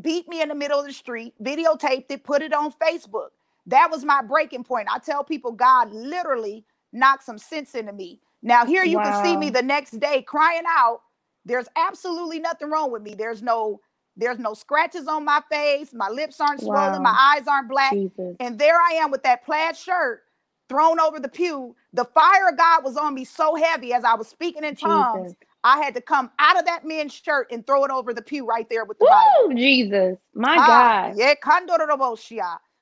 [0.00, 3.30] beat me in the middle of the street, videotaped it, put it on Facebook.
[3.68, 4.88] That was my breaking point.
[4.90, 8.20] I tell people God literally knocked some sense into me.
[8.42, 9.04] Now, here you wow.
[9.04, 11.02] can see me the next day crying out.
[11.44, 13.14] There's absolutely nothing wrong with me.
[13.14, 13.80] There's no
[14.16, 15.92] there's no scratches on my face.
[15.94, 16.74] My lips aren't wow.
[16.74, 17.02] swollen.
[17.02, 17.92] My eyes aren't black.
[17.92, 18.36] Jesus.
[18.40, 20.22] And there I am with that plaid shirt
[20.68, 21.76] thrown over the pew.
[21.92, 25.28] The fire of God was on me so heavy as I was speaking in tongues.
[25.28, 25.36] Jesus.
[25.62, 28.46] I had to come out of that men's shirt and throw it over the pew
[28.46, 29.60] right there with the Woo, Bible.
[29.60, 31.14] Jesus, my ah, God.
[31.16, 31.34] Yeah,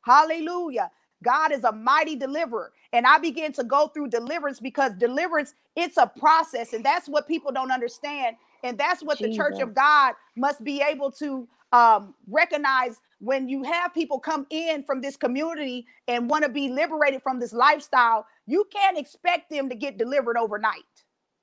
[0.06, 0.92] Hallelujah.
[1.24, 2.72] God is a mighty deliverer.
[2.92, 6.72] And I began to go through deliverance because deliverance, it's a process.
[6.72, 8.36] And that's what people don't understand.
[8.62, 9.32] And that's what Jesus.
[9.32, 14.46] the church of God must be able to um, recognize when you have people come
[14.50, 18.26] in from this community and want to be liberated from this lifestyle.
[18.46, 20.84] You can't expect them to get delivered overnight.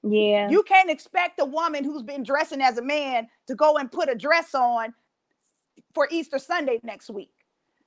[0.03, 0.49] Yeah.
[0.49, 4.09] You can't expect a woman who's been dressing as a man to go and put
[4.09, 4.93] a dress on
[5.93, 7.31] for Easter Sunday next week.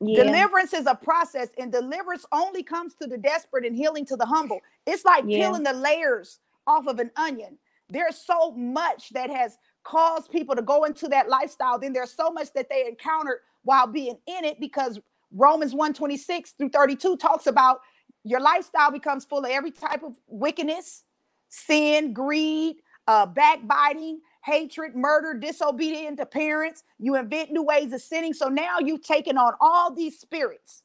[0.00, 0.24] Yeah.
[0.24, 4.26] Deliverance is a process, and deliverance only comes to the desperate and healing to the
[4.26, 4.60] humble.
[4.86, 5.38] It's like yeah.
[5.38, 7.56] peeling the layers off of an onion.
[7.88, 11.78] There's so much that has caused people to go into that lifestyle.
[11.78, 15.00] Then there's so much that they encountered while being in it because
[15.32, 17.80] Romans 126 through 32 talks about
[18.24, 21.04] your lifestyle becomes full of every type of wickedness,
[21.48, 26.84] sin, greed, uh, backbiting, hatred, murder, disobedient to parents.
[27.00, 28.32] You invent new ways of sinning.
[28.32, 30.84] So now you've taken on all these spirits.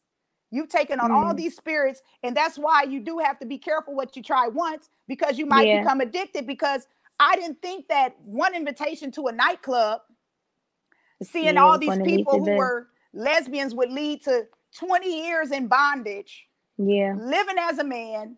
[0.50, 1.14] You've taken on mm.
[1.14, 2.02] all these spirits.
[2.24, 5.46] And that's why you do have to be careful what you try once because you
[5.46, 5.82] might yeah.
[5.82, 6.48] become addicted.
[6.48, 6.88] Because
[7.20, 10.02] I didn't think that one invitation to a nightclub,
[11.22, 14.48] seeing yeah, all these people who were lesbians would lead to
[14.80, 16.48] 20 years in bondage.
[16.80, 17.14] Yeah.
[17.16, 18.38] Living as a man,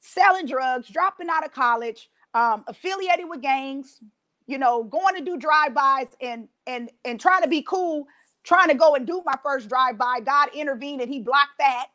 [0.00, 4.00] selling drugs, dropping out of college, um, affiliated with gangs,
[4.46, 8.06] you know, going to do drive-bys and and and trying to be cool,
[8.42, 10.20] trying to go and do my first drive-by.
[10.20, 11.86] God intervened and he blocked that.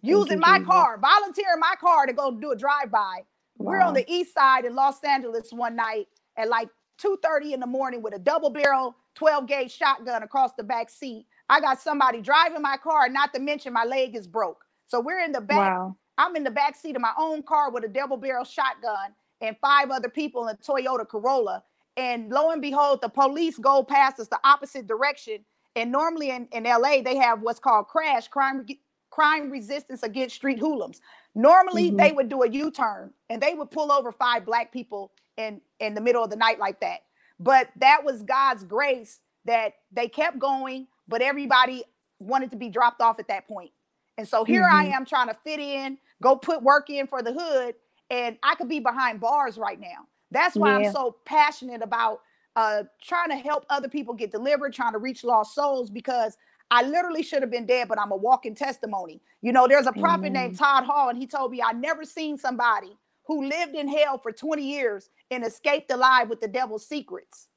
[0.00, 3.22] Using my car, volunteering my car to go do a drive-by.
[3.56, 3.72] Wow.
[3.72, 6.68] We're on the east side in Los Angeles one night at like
[7.02, 11.26] 2:30 in the morning with a double barrel 12 gauge shotgun across the back seat.
[11.50, 14.64] I got somebody driving my car, not to mention my leg is broke.
[14.86, 15.70] So we're in the back.
[15.70, 15.96] Wow.
[16.16, 19.56] I'm in the back seat of my own car with a double barrel shotgun and
[19.60, 21.62] five other people in a Toyota Corolla.
[21.96, 25.44] And lo and behold, the police go past us the opposite direction.
[25.76, 28.66] And normally in, in LA, they have what's called crash crime
[29.10, 31.00] crime resistance against street hoodlums.
[31.34, 31.96] Normally, mm-hmm.
[31.96, 35.94] they would do a U-turn and they would pull over five black people in in
[35.94, 37.00] the middle of the night like that.
[37.40, 41.84] But that was God's grace that they kept going, but everybody
[42.18, 43.70] wanted to be dropped off at that point.
[44.18, 44.76] And so here mm-hmm.
[44.76, 47.74] I am trying to fit in, go put work in for the hood,
[48.10, 50.06] and I could be behind bars right now.
[50.30, 50.88] That's why yeah.
[50.88, 52.20] I'm so passionate about
[52.56, 56.36] uh, trying to help other people get delivered, trying to reach lost souls because
[56.70, 59.20] I literally should have been dead, but I'm a walking testimony.
[59.40, 60.32] You know, there's a prophet Amen.
[60.32, 64.18] named Todd Hall, and he told me I never seen somebody who lived in hell
[64.18, 67.48] for 20 years and escaped alive with the devil's secrets.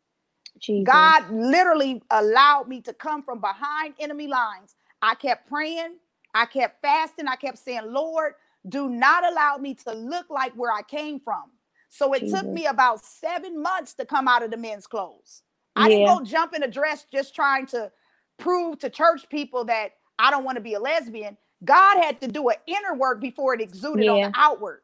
[0.60, 0.86] Jesus.
[0.86, 4.76] God literally allowed me to come from behind enemy lines.
[5.02, 5.96] I kept praying,
[6.36, 8.34] I kept fasting, I kept saying, Lord,
[8.68, 11.44] do not allow me to look like where I came from.
[11.90, 15.44] So it took me about seven months to come out of the men's clothes.
[15.76, 15.98] I yeah.
[15.98, 17.92] didn't go jump in a dress just trying to
[18.38, 21.38] prove to church people that I don't want to be a lesbian.
[21.64, 24.12] God had to do an inner work before it exuded yeah.
[24.12, 24.82] on the outward.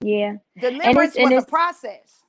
[0.00, 0.36] Yeah.
[0.58, 2.22] Deliverance was a process.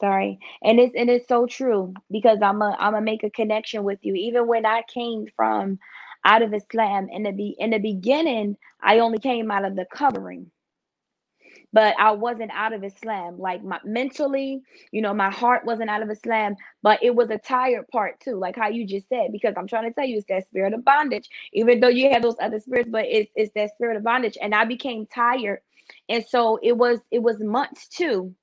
[0.00, 0.38] Sorry.
[0.62, 3.98] And it's and it's so true because I'm a I'm gonna make a connection with
[4.02, 4.14] you.
[4.14, 5.78] Even when I came from
[6.24, 9.86] out of Islam in the be in the beginning, I only came out of the
[9.92, 10.50] covering
[11.72, 13.38] but I wasn't out of Islam.
[13.38, 17.38] Like my mentally, you know, my heart wasn't out of Islam, but it was a
[17.38, 20.26] tired part too, like how you just said, because I'm trying to tell you, it's
[20.28, 21.28] that spirit of bondage.
[21.52, 24.38] Even though you have those other spirits, but it's it's that spirit of bondage.
[24.42, 25.60] And I became tired.
[26.08, 28.34] And so it was it was months too.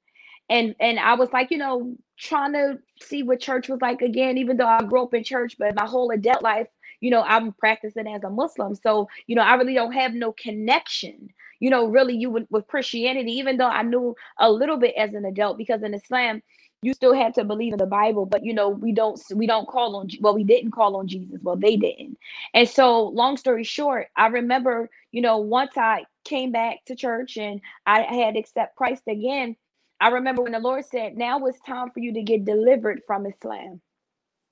[0.50, 4.38] And and I was like, you know, trying to see what church was like again,
[4.38, 6.67] even though I grew up in church, but my whole adult life,
[7.02, 8.76] you know, I'm practicing as a Muslim.
[8.76, 11.30] So, you know, I really don't have no connection
[11.62, 15.14] you know, really you would with Christianity, even though I knew a little bit as
[15.14, 16.42] an adult, because in Islam,
[16.82, 19.68] you still had to believe in the Bible, but you know, we don't we don't
[19.68, 21.40] call on well, we didn't call on Jesus.
[21.44, 22.18] Well, they didn't.
[22.56, 27.38] And so, long story short, I remember, you know, once I came back to church
[27.38, 29.56] and I had accept Christ again,
[30.00, 33.28] I remember when the Lord said, Now it's time for you to get delivered from
[33.28, 33.82] Islam.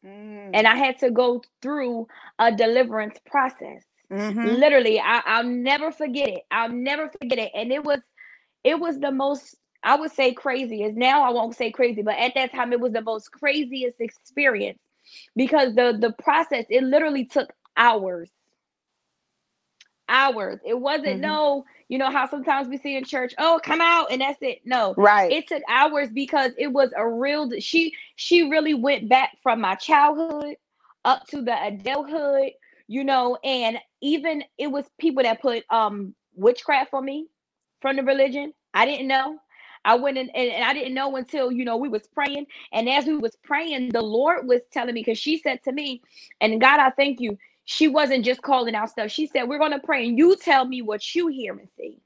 [0.05, 0.51] Mm.
[0.53, 2.07] And I had to go through
[2.39, 3.83] a deliverance process.
[4.11, 4.45] Mm-hmm.
[4.45, 6.41] Literally, I, I'll never forget it.
[6.51, 7.51] I'll never forget it.
[7.53, 7.99] And it was,
[8.63, 10.97] it was the most I would say craziest.
[10.97, 14.79] Now I won't say crazy, but at that time it was the most craziest experience
[15.35, 18.29] because the the process it literally took hours.
[20.09, 20.59] Hours.
[20.65, 21.21] It wasn't mm-hmm.
[21.21, 24.59] no, you know how sometimes we see in church, oh, come out and that's it.
[24.65, 24.93] No.
[24.97, 25.31] Right.
[25.31, 29.75] It took hours because it was a real she she really went back from my
[29.75, 30.55] childhood
[31.05, 32.51] up to the adulthood
[32.89, 37.27] you know, and even it was people that put um witchcraft on me
[37.81, 38.51] from the religion.
[38.73, 39.37] I didn't know.
[39.85, 42.47] I went in and, and I didn't know until you know we was praying.
[42.73, 46.01] And as we was praying, the Lord was telling me because she said to me,
[46.41, 47.37] and God, I thank you.
[47.71, 49.11] She wasn't just calling out stuff.
[49.11, 51.99] She said, We're gonna pray and you tell me what you hear and see.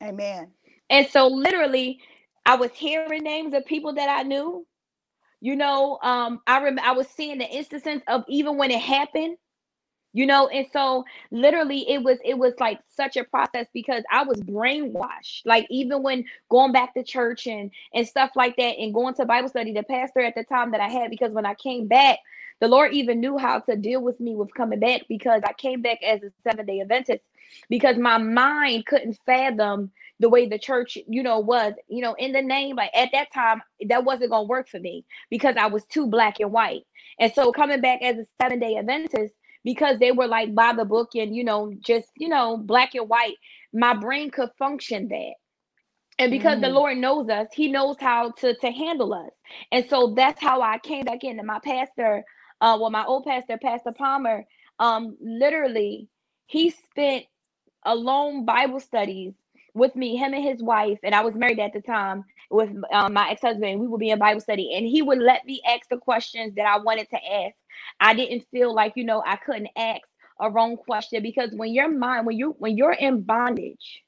[0.00, 0.52] Amen.
[0.88, 1.98] And so literally,
[2.46, 4.64] I was hearing names of people that I knew.
[5.40, 9.38] You know, um, I remember I was seeing the instances of even when it happened,
[10.12, 14.22] you know and so literally it was it was like such a process because i
[14.22, 18.94] was brainwashed like even when going back to church and and stuff like that and
[18.94, 21.52] going to bible study the pastor at the time that i had because when i
[21.54, 22.18] came back
[22.60, 25.82] the Lord even knew how to deal with me with coming back because I came
[25.82, 27.22] back as a seven day Adventist
[27.68, 29.90] because my mind couldn't fathom
[30.20, 32.76] the way the church, you know, was, you know, in the name.
[32.76, 36.40] Like at that time, that wasn't gonna work for me because I was too black
[36.40, 36.82] and white.
[37.20, 39.34] And so coming back as a seven day Adventist,
[39.64, 43.08] because they were like by the book and you know, just you know, black and
[43.08, 43.36] white,
[43.72, 45.34] my brain could function that.
[46.18, 46.62] And because mm.
[46.62, 49.32] the Lord knows us, He knows how to to handle us.
[49.72, 51.38] And so that's how I came back in.
[51.38, 52.24] And my pastor,
[52.60, 54.46] uh, well, my old pastor, Pastor Palmer,
[54.78, 56.08] um, literally,
[56.46, 57.24] he spent
[57.84, 59.34] alone Bible studies
[59.74, 63.12] with me, him and his wife, and I was married at the time with um,
[63.14, 63.80] my ex husband.
[63.80, 66.66] We would be in Bible study, and he would let me ask the questions that
[66.66, 67.54] I wanted to ask.
[68.00, 70.02] I didn't feel like you know I couldn't ask
[70.40, 74.02] a wrong question because when your mind, when you when you're in bondage,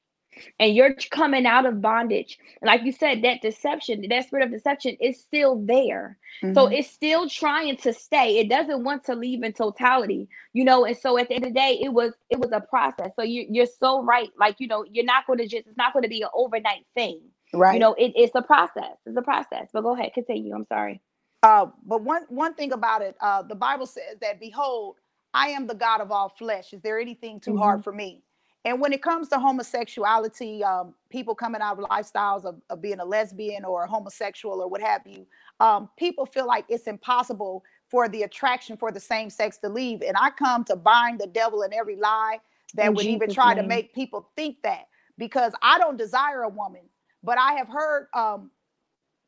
[0.59, 2.37] and you're coming out of bondage.
[2.61, 6.17] Like you said that deception that spirit of deception is still there.
[6.43, 6.53] Mm-hmm.
[6.53, 8.39] so it's still trying to stay.
[8.39, 11.53] It doesn't want to leave in totality you know and so at the end of
[11.53, 13.11] the day it was it was a process.
[13.15, 14.29] So you, you're so right.
[14.37, 16.85] Like you know you're not going to just it's not going to be an overnight
[16.95, 17.21] thing.
[17.51, 17.73] Right.
[17.73, 18.97] you know it, it's a process.
[19.05, 19.69] It's a process.
[19.73, 20.53] But go ahead continue.
[20.53, 21.01] I'm sorry.
[21.43, 24.97] Uh but one one thing about it uh the bible says that behold
[25.33, 26.73] i am the god of all flesh.
[26.73, 27.59] Is there anything too mm-hmm.
[27.59, 28.23] hard for me
[28.65, 32.99] and when it comes to homosexuality, um, people coming out of lifestyles of, of, being
[32.99, 35.25] a lesbian or a homosexual or what have you,
[35.61, 40.01] um, people feel like it's impossible for the attraction for the same sex to leave.
[40.01, 42.39] And I come to bind the devil in every lie
[42.73, 43.63] that in would Jesus even try name.
[43.63, 44.87] to make people think that
[45.17, 46.81] because I don't desire a woman,
[47.23, 48.51] but I have heard um,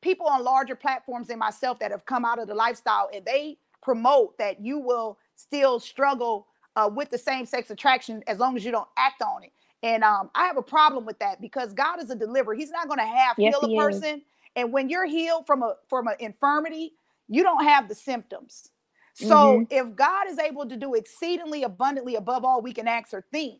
[0.02, 3.58] people on larger platforms than myself that have come out of the lifestyle and they
[3.82, 8.66] promote that you will still struggle uh, with the same sex attraction as long as
[8.66, 9.52] you don't act on it.
[9.84, 12.54] And um, I have a problem with that because God is a deliverer.
[12.54, 14.18] He's not going to have yes, heal a person.
[14.18, 14.22] Is.
[14.56, 16.94] And when you're healed from a from an infirmity,
[17.28, 18.70] you don't have the symptoms.
[19.14, 19.64] So mm-hmm.
[19.70, 23.60] if God is able to do exceedingly abundantly above all we can ask or think,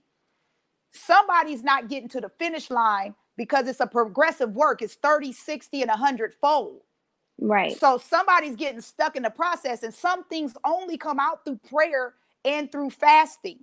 [0.92, 4.82] somebody's not getting to the finish line because it's a progressive work.
[4.82, 6.82] It's 30, 60, and 100 fold.
[7.40, 7.78] Right.
[7.78, 12.14] So somebody's getting stuck in the process, and some things only come out through prayer
[12.46, 13.60] and through fasting.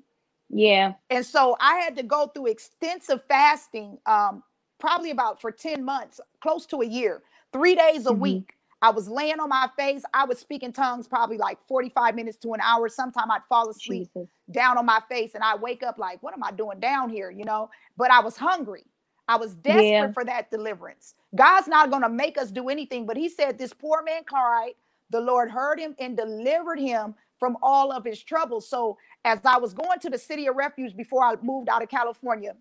[0.50, 0.94] Yeah.
[1.10, 4.42] And so I had to go through extensive fasting, um,
[4.78, 7.22] probably about for 10 months, close to a year,
[7.52, 8.20] three days a mm-hmm.
[8.20, 8.54] week.
[8.80, 10.04] I was laying on my face.
[10.14, 12.88] I would speak in tongues probably like 45 minutes to an hour.
[12.88, 14.28] Sometime I'd fall asleep Jesus.
[14.52, 17.28] down on my face and I wake up like, what am I doing down here?
[17.30, 18.84] You know, but I was hungry.
[19.28, 20.12] I was desperate yeah.
[20.12, 21.14] for that deliverance.
[21.34, 24.72] God's not going to make us do anything, but he said, This poor man cried.
[25.10, 28.68] The Lord heard him and delivered him from all of his troubles.
[28.68, 31.88] So as I was going to the city of refuge before I moved out of
[31.88, 32.54] California,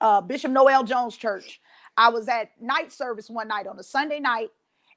[0.00, 1.60] uh, Bishop Noel Jones Church,
[1.96, 4.50] I was at night service one night on a Sunday night,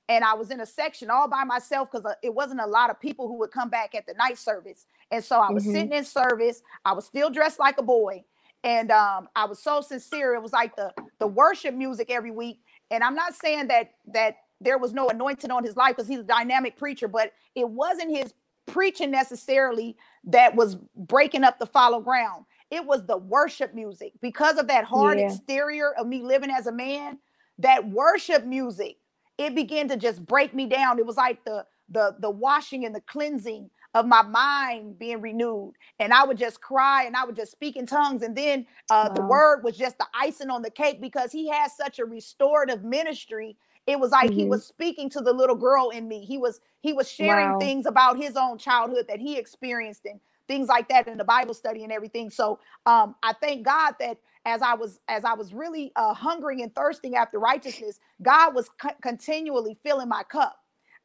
[0.09, 2.89] and I was in a section all by myself because uh, it wasn't a lot
[2.89, 4.85] of people who would come back at the night service.
[5.11, 5.73] And so I was mm-hmm.
[5.73, 6.61] sitting in service.
[6.85, 8.23] I was still dressed like a boy,
[8.63, 10.33] and um, I was so sincere.
[10.33, 12.59] It was like the the worship music every week.
[12.91, 16.19] And I'm not saying that that there was no anointing on his life because he's
[16.19, 18.33] a dynamic preacher, but it wasn't his
[18.66, 19.95] preaching necessarily
[20.26, 22.45] that was breaking up the follow ground.
[22.72, 25.28] It was the worship music because of that hard yeah.
[25.28, 27.20] exterior of me living as a man.
[27.59, 28.97] That worship music,
[29.38, 30.97] it began to just break me down.
[30.97, 35.74] It was like the the the washing and the cleansing of my mind being renewed
[35.99, 39.07] and i would just cry and i would just speak in tongues and then uh,
[39.09, 39.14] wow.
[39.14, 42.84] the word was just the icing on the cake because he has such a restorative
[42.84, 43.55] ministry
[43.86, 44.39] it was like mm-hmm.
[44.39, 46.25] he was speaking to the little girl in me.
[46.25, 47.59] He was he was sharing wow.
[47.59, 51.53] things about his own childhood that he experienced and things like that in the Bible
[51.53, 52.29] study and everything.
[52.29, 56.61] So um, I thank God that as I was as I was really uh, hungering
[56.61, 60.57] and thirsting after righteousness, God was co- continually filling my cup.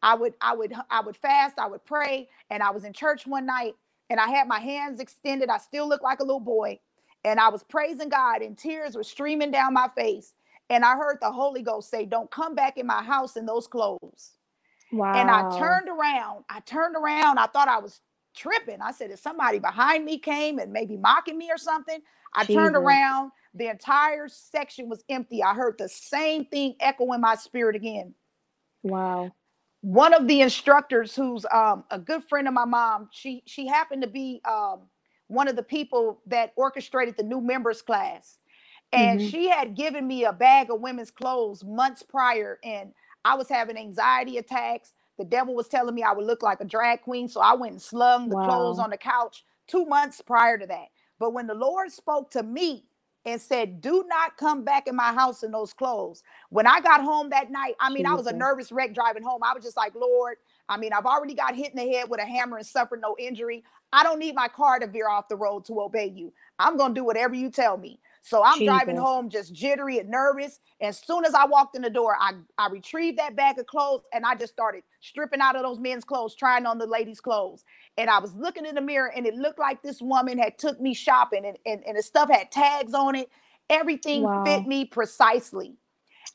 [0.03, 3.27] I would I would I would fast, I would pray, and I was in church
[3.27, 3.75] one night
[4.11, 5.49] and I had my hands extended.
[5.51, 6.79] I still looked like a little boy,
[7.25, 10.35] and I was praising God, and tears were streaming down my face.
[10.71, 13.67] And I heard the Holy Ghost say, Don't come back in my house in those
[13.67, 14.33] clothes.
[14.93, 15.15] Wow.
[15.15, 16.45] And I turned around.
[16.49, 17.39] I turned around.
[17.39, 18.01] I thought I was
[18.37, 18.81] tripping.
[18.81, 22.01] I said, If somebody behind me came and maybe mocking me or something,
[22.35, 22.55] I Jesus.
[22.55, 23.33] turned around.
[23.55, 25.43] The entire section was empty.
[25.43, 28.15] I heard the same thing echo in my spirit again.
[28.83, 29.33] Wow.
[29.81, 34.03] One of the instructors, who's um, a good friend of my mom, she she happened
[34.03, 34.83] to be um,
[35.29, 38.39] one of the people that orchestrated the new members class
[38.93, 39.29] and mm-hmm.
[39.29, 42.93] she had given me a bag of women's clothes months prior and
[43.25, 46.65] i was having anxiety attacks the devil was telling me i would look like a
[46.65, 48.47] drag queen so i went and slung the wow.
[48.47, 50.87] clothes on the couch two months prior to that
[51.19, 52.85] but when the lord spoke to me
[53.25, 56.23] and said, Do not come back in my house in those clothes.
[56.51, 58.11] When I got home that night, I mean, Jesus.
[58.11, 59.43] I was a nervous wreck driving home.
[59.43, 60.37] I was just like, Lord,
[60.69, 63.17] I mean, I've already got hit in the head with a hammer and suffered no
[63.19, 63.65] injury.
[63.93, 66.33] I don't need my car to veer off the road to obey you.
[66.59, 68.01] I'm going to do whatever you tell me.
[68.29, 68.67] So I'm Jesus.
[68.67, 70.61] driving home just jittery and nervous.
[70.83, 74.03] As soon as I walked in the door, I, I retrieved that bag of clothes
[74.13, 77.65] and I just started stripping out of those men's clothes, trying on the ladies' clothes.
[77.97, 80.79] And I was looking in the mirror and it looked like this woman had took
[80.79, 83.31] me shopping and, and, and the stuff had tags on it.
[83.71, 84.45] Everything wow.
[84.45, 85.77] fit me precisely.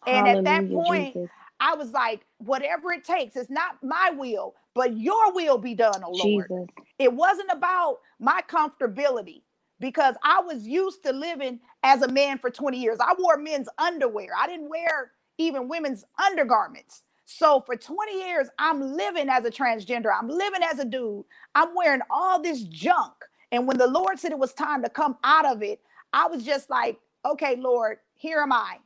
[0.07, 1.29] And Hallelujah, at that point, Jesus.
[1.59, 6.01] I was like, whatever it takes, it's not my will, but your will be done,
[6.03, 6.47] oh Lord.
[6.49, 6.67] Jesus.
[6.97, 9.43] It wasn't about my comfortability
[9.83, 12.99] because I was used to living as a man for 20 years.
[13.01, 14.29] I wore men's underwear.
[14.39, 17.03] I didn't wear even women's undergarments.
[17.25, 20.07] So for 20 years, I'm living as a transgender.
[20.17, 21.25] I'm living as a dude.
[21.53, 23.11] I'm wearing all this junk.
[23.51, 25.81] And when the Lord said it was time to come out of it,
[26.13, 28.77] I was just like, okay, Lord, here am I.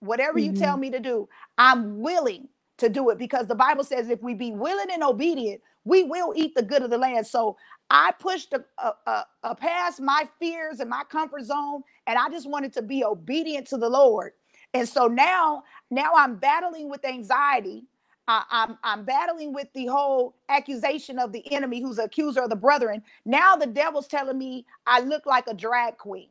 [0.00, 0.56] Whatever mm-hmm.
[0.56, 0.80] you tell mm-hmm.
[0.80, 1.28] me to do,
[1.58, 2.48] I'm willing
[2.80, 6.32] to do it because the Bible says if we be willing and obedient, we will
[6.36, 7.26] eat the good of the land.
[7.26, 7.56] So
[7.90, 8.64] I pushed a,
[9.06, 13.04] a, a, past my fears and my comfort zone, and I just wanted to be
[13.04, 14.32] obedient to the Lord.
[14.74, 17.84] And so now, now I'm battling with anxiety.
[18.28, 22.56] I, I'm I'm battling with the whole accusation of the enemy, who's accuser of the
[22.56, 23.02] brethren.
[23.24, 26.28] Now the devil's telling me I look like a drag queen.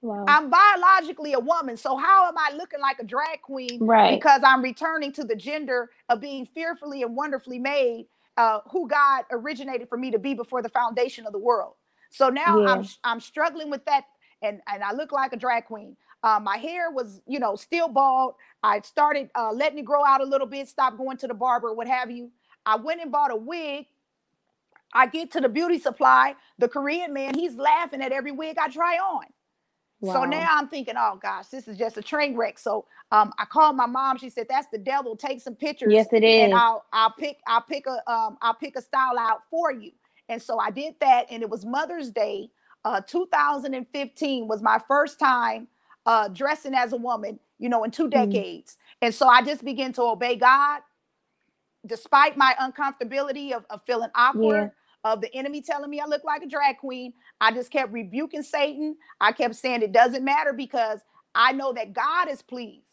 [0.00, 0.24] Wow.
[0.28, 3.80] I'm biologically a woman, so how am I looking like a drag queen?
[3.80, 4.18] Right.
[4.18, 9.24] Because I'm returning to the gender of being fearfully and wonderfully made, uh, who God
[9.30, 11.74] originated for me to be before the foundation of the world.
[12.10, 12.72] So now yeah.
[12.72, 14.04] I'm I'm struggling with that,
[14.40, 15.96] and and I look like a drag queen.
[16.22, 18.34] Uh, my hair was, you know, still bald.
[18.62, 21.72] I started uh, letting it grow out a little bit, Stop going to the barber,
[21.74, 22.30] what have you.
[22.66, 23.86] I went and bought a wig.
[24.92, 26.34] I get to the beauty supply.
[26.58, 29.24] The Korean man, he's laughing at every wig I try on.
[30.00, 30.12] Wow.
[30.12, 32.58] So now I'm thinking, oh gosh, this is just a train wreck.
[32.58, 34.16] So um, I called my mom.
[34.16, 35.16] She said, "That's the devil.
[35.16, 35.92] Take some pictures.
[35.92, 36.44] Yes, it is.
[36.44, 39.90] And I'll I'll pick I'll pick a um I'll pick a style out for you."
[40.28, 42.50] And so I did that, and it was Mother's Day.
[42.84, 45.66] Uh, 2015 was my first time
[46.06, 47.40] uh, dressing as a woman.
[47.58, 48.30] You know, in two mm-hmm.
[48.30, 49.06] decades, mm.
[49.06, 50.80] and so I just began to obey God,
[51.84, 54.62] despite my uncomfortability of, of feeling awkward.
[54.62, 54.68] Yeah
[55.12, 57.12] of the enemy telling me I look like a drag queen.
[57.40, 58.96] I just kept rebuking Satan.
[59.20, 61.00] I kept saying it doesn't matter because
[61.34, 62.86] I know that God is pleased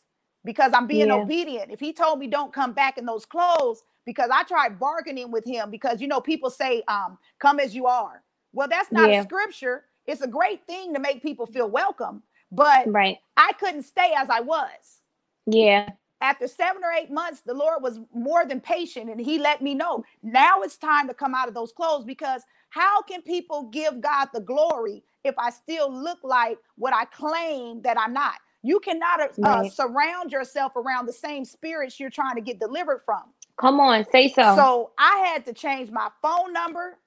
[0.43, 1.15] because I'm being yeah.
[1.15, 1.71] obedient.
[1.71, 5.45] If he told me don't come back in those clothes, because I tried bargaining with
[5.45, 8.23] him because you know people say um come as you are.
[8.53, 9.21] Well, that's not yeah.
[9.21, 9.85] a scripture.
[10.05, 13.17] It's a great thing to make people feel welcome, but right.
[13.35, 15.01] I couldn't stay as I was.
[15.47, 15.89] Yeah
[16.25, 19.75] after seven or eight months, the Lord was more than patient and He let me
[19.75, 24.01] know now it's time to come out of those clothes because how can people give
[24.01, 28.35] God the glory if I still look like what I claim that I'm not?
[28.63, 29.71] You cannot uh, right.
[29.71, 33.21] surround yourself around the same spirits you're trying to get delivered from.
[33.61, 34.55] Come on, say so.
[34.55, 36.97] So I had to change my phone number.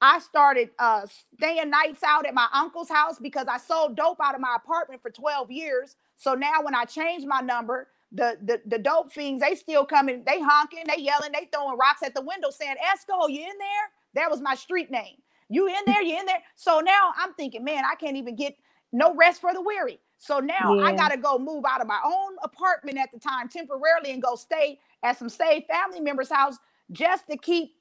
[0.00, 1.06] I started uh,
[1.38, 5.00] staying nights out at my uncle's house because I sold dope out of my apartment
[5.00, 5.96] for 12 years.
[6.16, 10.22] So now when I changed my number, the, the the dope fiends, they still coming,
[10.26, 13.90] they honking, they yelling, they throwing rocks at the window saying, Esco, you in there?
[14.14, 15.16] That was my street name.
[15.48, 16.42] You in there, you in there.
[16.54, 18.56] So now I'm thinking, man, I can't even get
[18.92, 19.98] no rest for the weary.
[20.18, 20.84] So now yeah.
[20.84, 24.36] I gotta go move out of my own apartment at the time temporarily and go
[24.36, 26.56] stay at some saved family members' house
[26.92, 27.72] just to keep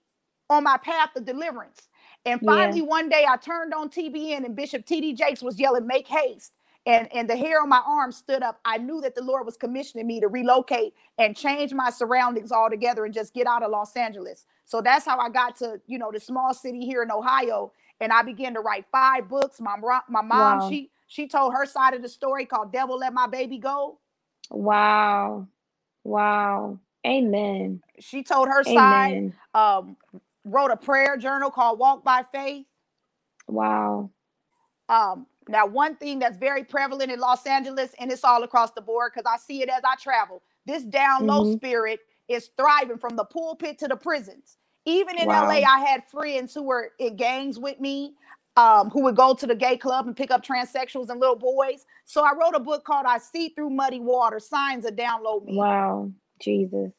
[0.49, 1.87] on my path of deliverance.
[2.25, 2.85] And finally, yeah.
[2.85, 6.53] one day I turned on TBN and Bishop TD Jakes was yelling, Make haste
[6.85, 8.59] and and the hair on my arm stood up.
[8.65, 13.05] I knew that the lord was commissioning me to relocate and change my surroundings altogether
[13.05, 14.45] and just get out of los angeles.
[14.65, 17.71] So that's how i got to you know the small city here in ohio
[18.01, 19.59] and i began to write five books.
[19.61, 19.75] My,
[20.09, 20.69] my mom wow.
[20.69, 23.99] she she told her side of the story called devil let my baby go.
[24.49, 25.47] Wow.
[26.03, 26.79] Wow.
[27.05, 27.81] Amen.
[27.99, 29.33] She told her amen.
[29.53, 29.97] side um
[30.43, 32.65] wrote a prayer journal called walk by faith.
[33.47, 34.09] Wow.
[34.89, 38.81] Um now, one thing that's very prevalent in Los Angeles, and it's all across the
[38.81, 41.55] board because I see it as I travel, this down low mm-hmm.
[41.55, 44.57] spirit is thriving from the pulpit to the prisons.
[44.85, 45.47] Even in wow.
[45.47, 48.13] LA, I had friends who were in gangs with me,
[48.57, 51.85] um, who would go to the gay club and pick up transsexuals and little boys.
[52.05, 55.39] So I wrote a book called I See Through Muddy Water Signs of Down Low
[55.41, 55.55] Me.
[55.55, 56.91] Wow, Jesus.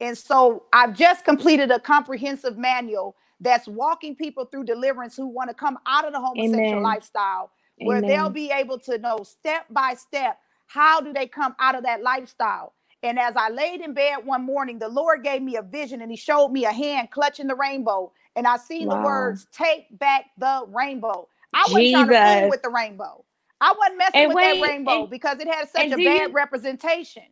[0.00, 5.48] And so I've just completed a comprehensive manual that's walking people through deliverance who want
[5.50, 6.82] to come out of the homosexual Amen.
[6.82, 8.08] lifestyle, where Amen.
[8.10, 12.02] they'll be able to know step by step how do they come out of that
[12.02, 12.74] lifestyle.
[13.02, 16.10] And as I laid in bed one morning, the Lord gave me a vision and
[16.10, 18.12] he showed me a hand clutching the rainbow.
[18.36, 18.96] And I seen wow.
[18.96, 21.26] the words, take back the rainbow.
[21.54, 23.24] I wasn't trying to with the rainbow.
[23.60, 26.28] I wasn't messing and with wait, that rainbow and, because it had such a bad
[26.28, 27.24] you, representation.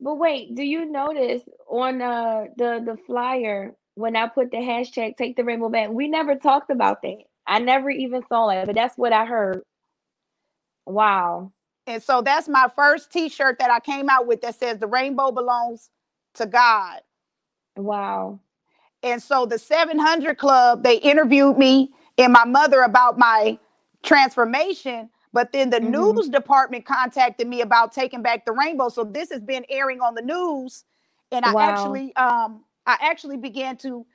[0.00, 5.16] But wait, do you notice on uh, the the flyer when I put the hashtag
[5.16, 7.18] take the rainbow back, we never talked about that.
[7.46, 9.62] I never even saw it, but that's what I heard.
[10.86, 11.52] Wow.
[11.86, 15.32] And so that's my first t-shirt that I came out with that says the rainbow
[15.32, 15.90] belongs
[16.34, 17.00] to God.
[17.76, 18.40] Wow.
[19.02, 23.58] And so the 700 Club, they interviewed me and my mother about my
[24.02, 25.10] transformation.
[25.32, 25.92] But then the mm-hmm.
[25.92, 28.88] news department contacted me about taking back the rainbow.
[28.88, 30.84] So this has been airing on the news.
[31.32, 34.06] And I actually um I actually began to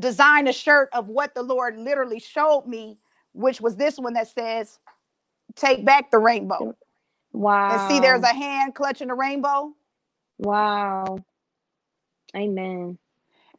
[0.00, 2.98] design a shirt of what the Lord literally showed me,
[3.32, 4.78] which was this one that says,
[5.54, 6.74] Take back the rainbow.
[7.32, 7.70] Wow.
[7.70, 9.74] And see, there's a hand clutching the rainbow.
[10.38, 11.18] Wow.
[12.34, 12.98] Amen.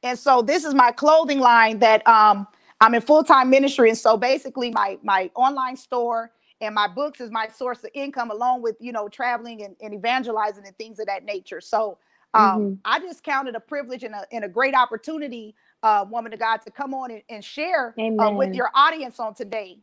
[0.02, 2.48] And so this is my clothing line that um
[2.82, 3.90] I'm in full-time ministry.
[3.90, 8.32] And so basically my my online store and my books is my source of income
[8.32, 11.62] along with you know traveling and, and evangelizing and things of that nature.
[11.62, 11.98] So
[12.34, 12.74] um, mm-hmm.
[12.86, 16.58] I just counted a privilege and a, and a great opportunity, uh, woman of God,
[16.66, 19.80] to come on and, and share uh, with your audience on today.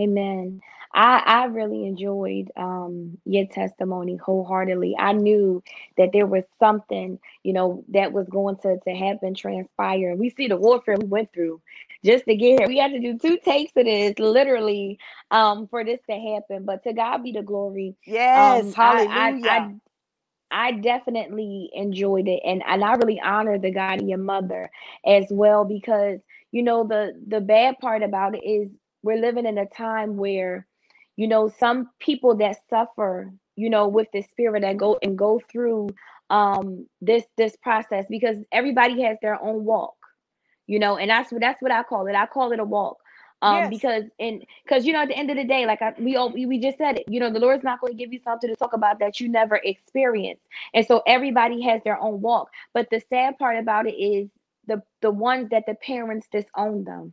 [0.00, 0.60] Amen.
[0.92, 4.94] I, I really enjoyed um, your testimony wholeheartedly.
[4.98, 5.62] I knew
[5.96, 10.10] that there was something, you know, that was going to, to happen, transpire.
[10.10, 11.60] And we see the warfare we went through
[12.04, 12.68] just to get here.
[12.68, 14.98] We had to do two takes of this, literally,
[15.32, 16.64] um, for this to happen.
[16.64, 17.96] But to God be the glory.
[18.04, 19.48] Yes, um, hallelujah.
[19.48, 19.74] I, I, I
[20.62, 24.70] definitely enjoyed it and, and I really honor the God of your mother
[25.06, 26.20] as well because
[26.52, 28.68] you know the the bad part about it is
[29.02, 30.66] we're living in a time where
[31.16, 35.40] you know some people that suffer you know with the spirit that go and go
[35.50, 35.88] through
[36.30, 39.94] um this this process because everybody has their own walk
[40.66, 42.14] you know and that's what that's what I call it.
[42.14, 42.98] I call it a walk
[43.42, 43.70] um yes.
[43.70, 46.32] because and because you know at the end of the day like I, we all
[46.32, 48.56] we just said it you know the lord's not going to give you something to
[48.56, 53.02] talk about that you never experienced and so everybody has their own walk but the
[53.10, 54.28] sad part about it is
[54.66, 57.12] the the ones that the parents disown them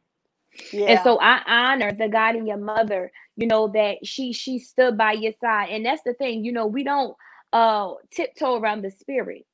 [0.71, 0.87] yeah.
[0.87, 4.97] And so I honor the God and your mother, you know, that she she stood
[4.97, 5.69] by your side.
[5.71, 7.15] And that's the thing, you know, we don't
[7.53, 9.45] uh tiptoe around the spirit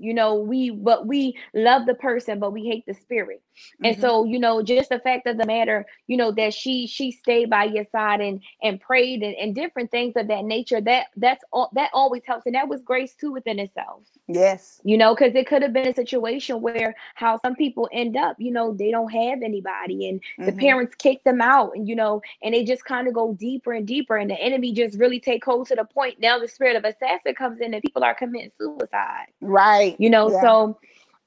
[0.00, 3.42] you know we but we love the person but we hate the spirit.
[3.60, 3.84] Mm-hmm.
[3.86, 7.12] and so you know just the fact of the matter you know that she she
[7.12, 11.06] stayed by your side and and prayed and, and different things of that nature that
[11.16, 12.46] that's all that always helps.
[12.46, 14.02] And that was grace too within itself.
[14.28, 14.80] Yes.
[14.84, 18.36] You know because it could have been a situation where how some people end up
[18.38, 20.46] you know they don't have anybody and mm-hmm.
[20.46, 23.72] the parents kick them out and you know and they just kind of go deeper
[23.72, 26.76] and deeper and the enemy just really take hold to the point now the spirit
[26.76, 29.26] of assassin comes in and people are committing suicide.
[29.40, 29.96] Right Right.
[29.98, 30.40] You know, yeah.
[30.40, 30.78] so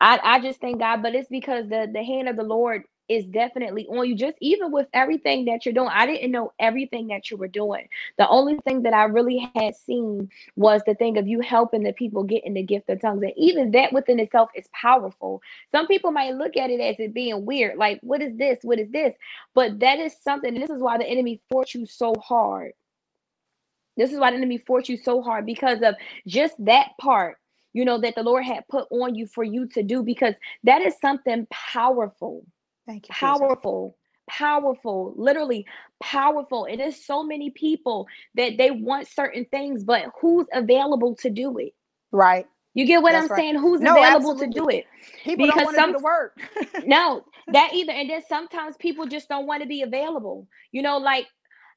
[0.02, 3.26] I, I just thank God, but it's because the the hand of the Lord is
[3.28, 4.16] definitely on you.
[4.16, 7.88] Just even with everything that you're doing, I didn't know everything that you were doing.
[8.18, 11.94] The only thing that I really had seen was the thing of you helping the
[11.94, 13.24] people get in the gift of tongues.
[13.24, 15.42] And even that within itself is powerful.
[15.72, 18.60] Some people might look at it as it being weird, like, what is this?
[18.64, 19.14] What is this?
[19.54, 22.72] But that is something, this is why the enemy fought you so hard.
[23.98, 25.96] This is why the enemy fought you so hard because of
[26.28, 27.38] just that part
[27.74, 30.82] you know, that the Lord had put on you for you to do because that
[30.82, 32.46] is something powerful.
[32.88, 33.14] Thank you.
[33.14, 33.90] Powerful.
[33.90, 34.00] Jesus.
[34.30, 35.66] Powerful, literally
[36.02, 36.66] powerful.
[36.66, 41.58] It is so many people that they want certain things, but who's available to do
[41.58, 41.74] it?
[42.12, 42.48] Right.
[42.74, 43.38] You get what That's I'm right.
[43.38, 43.56] saying?
[43.58, 44.48] Who's no, available absolutely.
[44.48, 44.86] to do it?
[45.26, 46.38] People because don't want some, to do the work.
[46.86, 47.92] no, that either.
[47.92, 50.48] And then sometimes people just don't want to be available.
[50.72, 51.28] You know, like,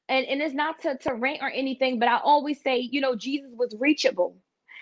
[0.09, 3.15] and, and it's not to, to rant or anything, but I always say, you know,
[3.15, 4.37] Jesus was reachable.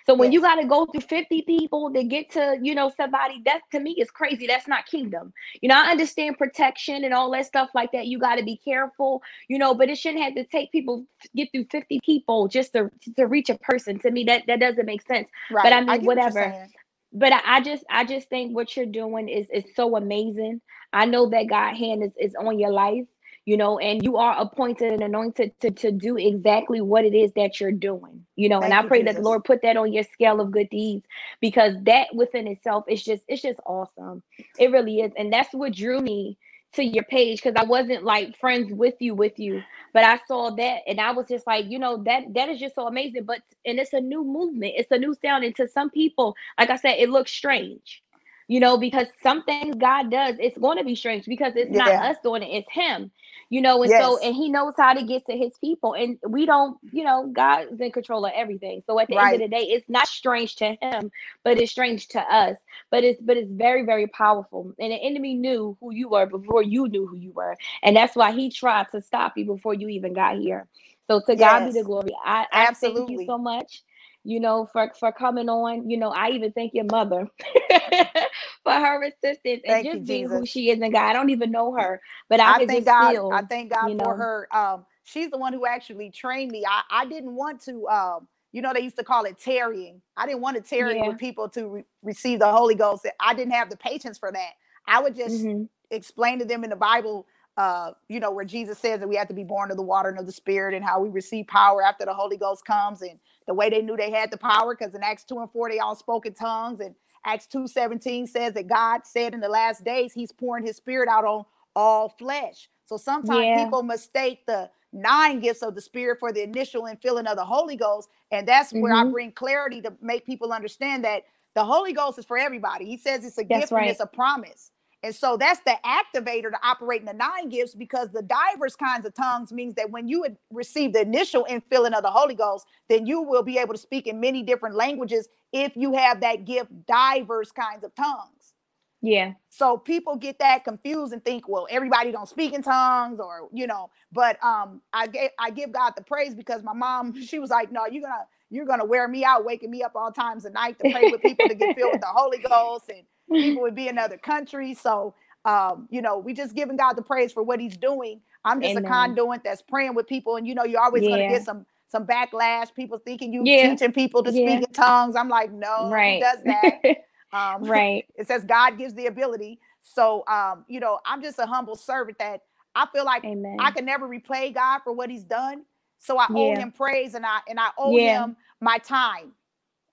[0.05, 0.35] So when yes.
[0.35, 3.79] you got to go through 50 people to get to, you know, somebody, that to
[3.79, 4.45] me is crazy.
[4.45, 5.33] That's not kingdom.
[5.61, 8.05] You know, I understand protection and all that stuff like that.
[8.05, 11.49] You got to be careful, you know, but it shouldn't have to take people get
[11.51, 13.97] through 50 people just to to reach a person.
[13.99, 15.27] To me, that that doesn't make sense.
[15.51, 15.63] Right.
[15.63, 16.67] But I mean, I whatever.
[17.11, 20.61] But I, I just I just think what you're doing is is so amazing.
[20.93, 23.05] I know that God hand is, is on your life
[23.45, 27.31] you know, and you are appointed and anointed to, to do exactly what it is
[27.33, 28.59] that you're doing, you know.
[28.59, 29.15] Thank and I pray Jesus.
[29.15, 31.05] that the Lord put that on your scale of good deeds
[31.41, 34.23] because that within itself is just it's just awesome.
[34.59, 35.11] It really is.
[35.17, 36.37] And that's what drew me
[36.73, 39.61] to your page because I wasn't like friends with you with you,
[39.93, 42.75] but I saw that and I was just like, you know, that that is just
[42.75, 43.25] so amazing.
[43.25, 45.43] But and it's a new movement, it's a new sound.
[45.43, 48.01] And to some people, like I said, it looks strange
[48.47, 51.91] you know, because some things God does, it's going to be strange because it's not
[51.91, 53.11] us doing it, it's Him,
[53.49, 54.03] you know, and yes.
[54.03, 57.27] so, and He knows how to get to His people, and we don't, you know,
[57.33, 58.83] God's in control of everything.
[58.85, 59.33] So at the right.
[59.33, 61.11] end of the day, it's not strange to Him,
[61.43, 62.57] but it's strange to us.
[62.91, 64.73] But it's, but it's very, very powerful.
[64.79, 68.15] And the enemy knew who you were before you knew who you were, and that's
[68.15, 70.67] why he tried to stop you before you even got here.
[71.07, 71.39] So to yes.
[71.39, 72.11] God be the glory.
[72.23, 73.83] I, I thank you so much
[74.25, 75.89] you know, for for coming on.
[75.89, 77.27] You know, I even thank your mother
[78.63, 80.39] for her assistance and just you, being Jesus.
[80.39, 81.09] who she is and God.
[81.09, 83.11] I don't even know her, but I, I thank God.
[83.11, 84.15] Feel, I thank God for know.
[84.15, 84.47] her.
[84.51, 86.65] Um, she's the one who actually trained me.
[86.67, 90.01] I, I didn't want to um, you know, they used to call it tarrying.
[90.17, 91.07] I didn't want to tarry yeah.
[91.07, 93.05] with people to re- receive the Holy Ghost.
[93.19, 94.51] I didn't have the patience for that.
[94.87, 95.63] I would just mm-hmm.
[95.91, 99.27] explain to them in the Bible uh, you know, where Jesus says that we have
[99.29, 101.81] to be born of the water and of the spirit and how we receive power
[101.81, 103.17] after the Holy Ghost comes and
[103.47, 105.79] the way they knew they had the power because in Acts 2 and 4 they
[105.79, 109.83] all spoke in tongues and Acts 2 17 says that God said in the last
[109.83, 112.69] days he's pouring his spirit out on all flesh.
[112.85, 113.63] So sometimes yeah.
[113.63, 117.75] people mistake the nine gifts of the spirit for the initial infilling of the Holy
[117.75, 118.09] Ghost.
[118.31, 118.81] And that's mm-hmm.
[118.81, 119.11] where I mm-hmm.
[119.11, 121.23] bring clarity to make people understand that
[121.55, 122.85] the Holy Ghost is for everybody.
[122.85, 123.81] He says it's a that's gift right.
[123.81, 124.71] and it's a promise.
[125.05, 129.05] And so that's the activator to operate in the nine gifts because the diverse kinds
[129.05, 133.05] of tongues means that when you receive the initial infilling of the Holy Ghost, then
[133.05, 136.71] you will be able to speak in many different languages if you have that gift,
[136.87, 138.55] diverse kinds of tongues.
[139.03, 139.33] Yeah.
[139.49, 143.67] So people get that confused and think, well, everybody don't speak in tongues or, you
[143.67, 147.51] know, but um I gave I give God the praise because my mom, she was
[147.51, 150.53] like, no, you're gonna you're gonna wear me out, waking me up all times of
[150.53, 153.75] night to pray with people to get filled with the Holy Ghost and people would
[153.75, 154.79] be in other countries.
[154.79, 155.15] So,
[155.45, 158.21] um, you know, we just giving God the praise for what He's doing.
[158.43, 158.85] I'm just Amen.
[158.85, 161.09] a conduit that's praying with people, and you know, you're always yeah.
[161.09, 162.73] going to get some some backlash.
[162.73, 163.69] People thinking you yeah.
[163.69, 164.57] teaching people to yeah.
[164.57, 165.15] speak in tongues.
[165.15, 166.21] I'm like, no, right.
[166.21, 166.97] does that?
[167.33, 168.05] um, right.
[168.15, 169.59] It says God gives the ability.
[169.81, 172.41] So, um, you know, I'm just a humble servant that
[172.73, 173.57] I feel like Amen.
[173.59, 175.63] I can never repay God for what He's done.
[175.99, 179.31] So I owe Him praise, and I and I owe Him my time.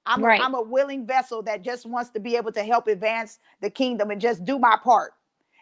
[0.05, 0.41] I'm, right.
[0.41, 3.71] a, I'm a willing vessel that just wants to be able to help advance the
[3.71, 5.13] kingdom and just do my part.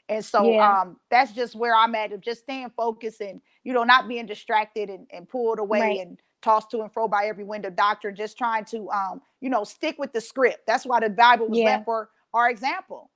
[0.09, 0.80] And so yeah.
[0.80, 4.26] um, that's just where I'm at of just staying focused and, you know, not being
[4.26, 6.01] distracted and, and pulled away right.
[6.01, 9.51] and tossed to and fro by every wind of doctrine, just trying to, um, you
[9.51, 10.66] know, stick with the script.
[10.66, 11.66] That's why the Bible was yeah.
[11.66, 13.11] left for our example.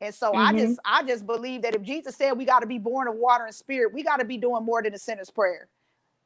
[0.00, 0.38] And so mm-hmm.
[0.38, 3.14] I just, I just believe that if Jesus said we got to be born of
[3.14, 5.68] water and spirit, we got to be doing more than a sinner's prayer.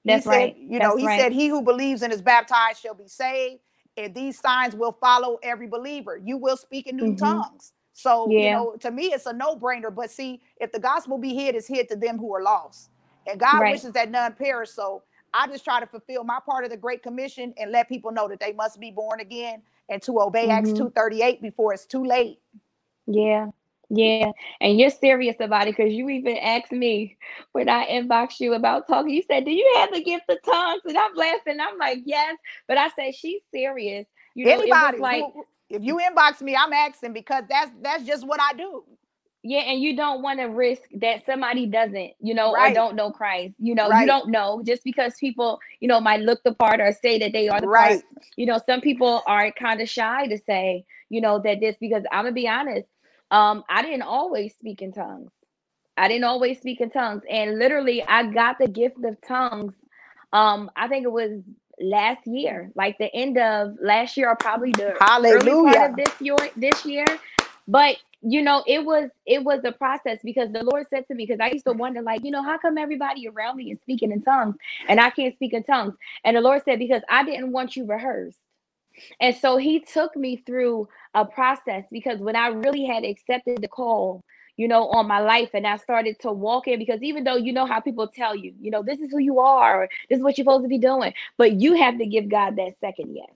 [0.05, 0.55] That's he right.
[0.55, 1.21] Said, you know, That's he right.
[1.21, 3.61] said, "He who believes and is baptized shall be saved."
[3.97, 6.17] And these signs will follow every believer.
[6.17, 7.25] You will speak in new mm-hmm.
[7.25, 7.73] tongues.
[7.93, 8.39] So, yeah.
[8.39, 9.95] you know, to me, it's a no brainer.
[9.95, 12.91] But see, if the gospel be hid, it's hid to them who are lost.
[13.27, 13.73] And God right.
[13.73, 14.71] wishes that none perish.
[14.71, 15.03] So
[15.35, 18.29] I just try to fulfill my part of the Great Commission and let people know
[18.29, 20.53] that they must be born again and to obey mm-hmm.
[20.53, 22.39] Acts 238 before it's too late.
[23.07, 23.49] Yeah.
[23.93, 24.31] Yeah,
[24.61, 27.19] and you're serious about it because you even asked me
[27.53, 29.11] when I inboxed you about talking.
[29.11, 31.59] You said, "Do you have the gift of tongues?" And I'm laughing.
[31.61, 32.37] I'm like, "Yes,"
[32.69, 34.07] but I said she's serious.
[34.35, 38.25] You know, anybody like who, if you inbox me, I'm asking because that's that's just
[38.25, 38.85] what I do.
[39.43, 42.71] Yeah, and you don't want to risk that somebody doesn't, you know, right.
[42.71, 43.55] or don't know Christ.
[43.59, 44.03] You know, right.
[44.03, 47.33] you don't know just because people, you know, might look the part or say that
[47.33, 48.03] they are the right.
[48.03, 48.25] part.
[48.37, 52.05] You know, some people are kind of shy to say, you know, that this because
[52.13, 52.87] I'm gonna be honest
[53.31, 55.31] um, I didn't always speak in tongues.
[55.97, 57.23] I didn't always speak in tongues.
[57.31, 59.75] And literally, I got the gift of tongues.
[60.33, 61.41] Um, I think it was
[61.81, 65.31] last year, like the end of last year, or probably the Hallelujah.
[65.31, 66.37] early part of this year.
[66.57, 67.07] This year,
[67.69, 71.27] but you know, it was it was a process because the Lord said to me,
[71.27, 74.13] because I used to wonder, like, you know, how come everybody around me is speaking
[74.13, 74.57] in tongues
[74.89, 75.95] and I can't speak in tongues?
[76.25, 78.39] And the Lord said, because I didn't want you rehearsed.
[79.21, 83.69] And so he took me through a process because when I really had accepted the
[83.69, 84.25] call,
[84.57, 87.53] you know, on my life and I started to walk in because even though you
[87.53, 90.37] know how people tell you, you know, this is who you are, this is what
[90.37, 93.31] you're supposed to be doing, but you have to give God that second yes.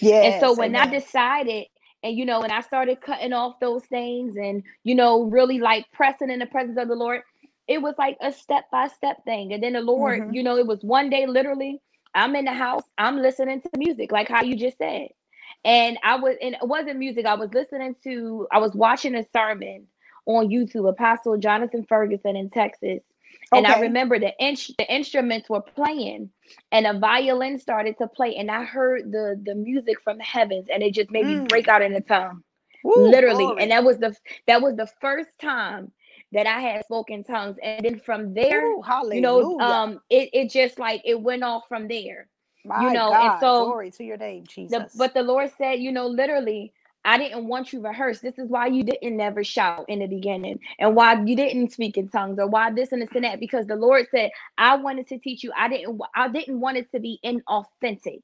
[0.00, 0.22] Yeah.
[0.22, 0.88] And so when amen.
[0.88, 1.66] I decided
[2.02, 5.84] and you know, and I started cutting off those things and you know, really like
[5.92, 7.22] pressing in the presence of the Lord,
[7.68, 9.52] it was like a step by step thing.
[9.52, 10.34] And then the Lord, mm-hmm.
[10.34, 11.80] you know, it was one day literally
[12.14, 15.08] I'm in the house, I'm listening to music, like how you just said.
[15.64, 19.24] And I was, and it wasn't music, I was listening to, I was watching a
[19.32, 19.86] sermon
[20.26, 23.00] on YouTube, Apostle Jonathan Ferguson in Texas.
[23.52, 23.74] And okay.
[23.74, 26.30] I remember the, in- the instruments were playing
[26.72, 28.36] and a violin started to play.
[28.36, 31.40] And I heard the, the music from the heavens and it just made mm.
[31.40, 32.42] me break out in a tongue.
[32.86, 33.44] Ooh, literally.
[33.44, 33.62] Glory.
[33.62, 34.14] And that was the
[34.46, 35.92] that was the first time
[36.32, 37.56] that I had spoken tongues.
[37.62, 41.64] And then from there, Ooh, you know, um, it, it just like it went off
[41.68, 42.28] from there.
[42.64, 44.92] My you know, God, and so glory to your name, Jesus.
[44.92, 46.74] The, but the Lord said, you know, literally,
[47.04, 48.20] I didn't want you rehearsed.
[48.20, 51.96] This is why you didn't never shout in the beginning, and why you didn't speak
[51.96, 53.40] in tongues, or why this and this and that.
[53.40, 55.52] Because the Lord said, "I wanted to teach you.
[55.56, 55.98] I didn't.
[56.14, 58.20] I didn't want it to be inauthentic."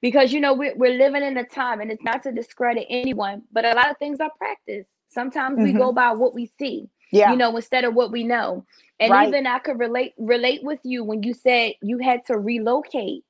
[0.00, 3.42] Because you know we're, we're living in a time, and it's not to discredit anyone,
[3.52, 4.88] but a lot of things are practiced.
[5.08, 5.64] Sometimes mm-hmm.
[5.64, 7.30] we go by what we see, yeah.
[7.30, 8.64] you know, instead of what we know.
[8.98, 9.28] And right.
[9.28, 13.24] even I could relate relate with you when you said you had to relocate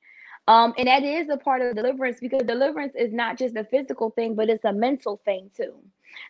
[0.47, 4.11] um, and that is a part of deliverance because deliverance is not just a physical
[4.11, 5.73] thing, but it's a mental thing too.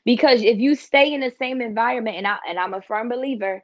[0.05, 3.63] Because if you stay in the same environment, and I and I'm a firm believer,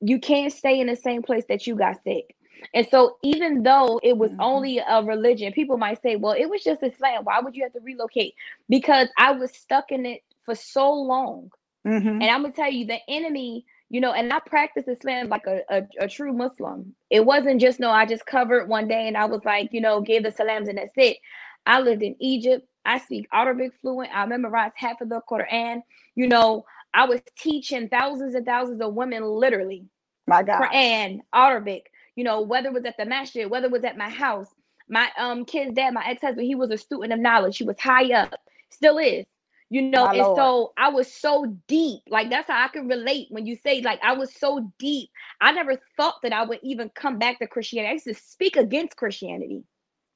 [0.00, 2.36] you can't stay in the same place that you got sick.
[2.74, 4.40] And so, even though it was mm-hmm.
[4.40, 7.24] only a religion, people might say, well, it was just a Islam.
[7.24, 8.34] Why would you have to relocate?
[8.68, 11.50] Because I was stuck in it for so long.
[11.86, 12.08] Mm-hmm.
[12.08, 15.46] And I'm going to tell you, the enemy you know, and I practiced Islam like
[15.46, 16.94] a, a, a, true Muslim.
[17.10, 20.00] It wasn't just no, I just covered one day and I was like, you know,
[20.00, 21.18] gave the salams and that's it.
[21.66, 22.66] I lived in Egypt.
[22.84, 24.10] I speak Arabic fluent.
[24.12, 25.82] I memorized half of the Quran.
[26.14, 26.64] You know,
[26.94, 29.84] I was teaching thousands and thousands of women literally.
[30.26, 30.62] My God.
[30.62, 34.08] Quran, Arabic, you know, whether it was at the masjid, whether it was at my
[34.08, 34.48] house.
[34.88, 37.58] My um kid's dad, my ex-husband, he was a student of knowledge.
[37.58, 38.34] He was high up,
[38.70, 39.26] still is
[39.70, 40.36] you know My and Lord.
[40.36, 44.00] so i was so deep like that's how i can relate when you say like
[44.02, 45.10] i was so deep.
[45.40, 47.90] I never thought that i would even come back to christianity.
[47.90, 49.64] I used to speak against christianity.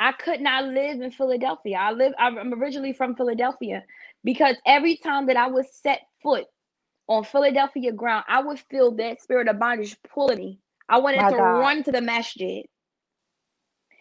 [0.00, 1.78] I could not live in Philadelphia.
[1.78, 3.84] I live I'm originally from Philadelphia
[4.24, 6.46] because every time that I was set foot
[7.12, 10.58] on Philadelphia ground, I would feel that spirit of bondage pulling me.
[10.88, 11.58] I wanted My to God.
[11.58, 12.64] run to the masjid.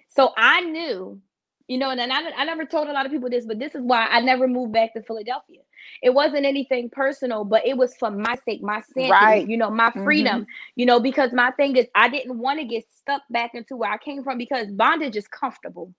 [0.10, 1.22] So I knew,
[1.68, 3.82] you know, and I, I never told a lot of people this, but this is
[3.82, 5.60] why I never moved back to Philadelphia.
[6.02, 9.48] It wasn't anything personal, but it was for my sake, my sanity, right.
[9.48, 10.04] you know, my mm-hmm.
[10.04, 10.76] freedom, mm-hmm.
[10.76, 13.92] you know, because my thing is I didn't want to get stuck back into where
[13.92, 15.94] I came from because bondage is comfortable.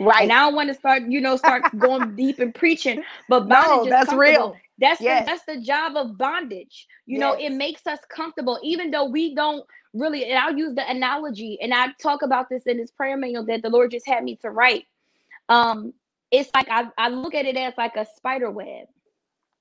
[0.00, 0.22] Right.
[0.22, 3.68] And I don't want to start, you know, start going deep and preaching, but bondage
[3.68, 4.56] no, that's real.
[4.78, 5.24] That's yes.
[5.24, 6.86] the, that's the job of bondage.
[7.06, 7.20] You yes.
[7.20, 10.24] know, it makes us comfortable, even though we don't really.
[10.26, 13.62] And I'll use the analogy, and I talk about this in this prayer manual that
[13.62, 14.86] the Lord just had me to write.
[15.48, 15.92] Um,
[16.30, 18.86] it's like I, I look at it as like a spider web.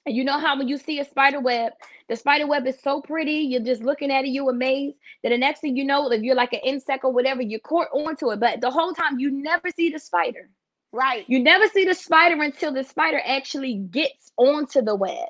[0.08, 1.74] And you know how when you see a spider web,
[2.08, 4.96] the spider web is so pretty, you're just looking at it, you amazed.
[5.22, 7.90] That the next thing you know, if you're like an insect or whatever, you caught
[7.92, 8.40] onto it.
[8.40, 10.50] But the whole time you never see the spider.
[10.94, 11.26] Right.
[11.28, 15.28] You never see the spider until the spider actually gets onto the web.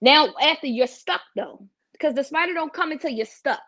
[0.00, 3.62] Now, after you're stuck though, because the spider don't come until you're stuck.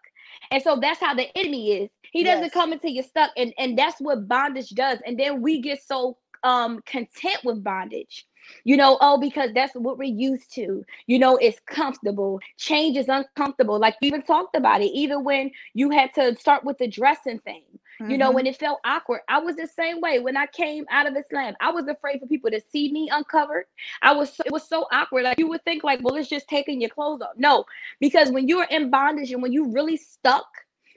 [0.53, 1.90] And so that's how the enemy is.
[2.12, 2.53] He doesn't yes.
[2.53, 3.32] come until you're stuck.
[3.36, 5.01] And, and that's what bondage does.
[5.05, 8.26] And then we get so um content with bondage
[8.64, 10.84] you know, oh, because that's what we're used to.
[11.07, 12.40] You know, it's comfortable.
[12.57, 13.78] Change is uncomfortable.
[13.78, 17.38] Like you even talked about it, even when you had to start with the dressing
[17.40, 17.62] thing.
[18.01, 18.11] Mm-hmm.
[18.11, 18.51] You know, when mm-hmm.
[18.51, 19.20] it felt awkward.
[19.28, 21.55] I was the same way when I came out of Islam.
[21.61, 23.64] I was afraid for people to see me uncovered.
[24.03, 25.24] I was so, it was so awkward.
[25.24, 27.36] Like you would think like, well, it's just taking your clothes off.
[27.36, 27.64] No,
[27.99, 30.47] because when you're in bondage and when you really stuck,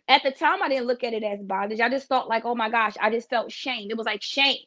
[0.09, 1.79] at the time I didn't look at it as bondage.
[1.79, 3.89] I just thought like, oh my gosh, I just felt shame.
[3.89, 4.65] It was like shame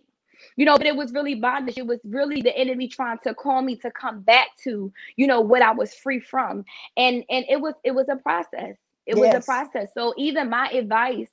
[0.57, 1.78] you know, but it was really bondage.
[1.78, 5.40] It was really the enemy trying to call me to come back to, you know,
[5.40, 6.64] what I was free from.
[6.97, 8.76] And and it was it was a process.
[9.07, 9.18] It yes.
[9.18, 9.90] was a process.
[9.95, 11.30] So even my advice,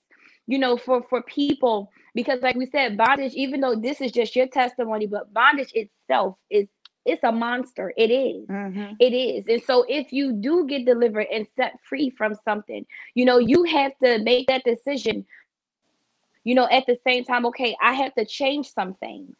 [0.47, 4.35] you know, for for people, because like we said, bondage, even though this is just
[4.35, 6.67] your testimony, but bondage itself is
[7.05, 7.93] it's a monster.
[7.97, 8.47] It is.
[8.47, 8.93] Mm-hmm.
[8.99, 9.45] It is.
[9.47, 12.85] And so if you do get delivered and set free from something,
[13.15, 15.25] you know, you have to make that decision
[16.43, 19.35] you know, at the same time, okay, I have to change some things,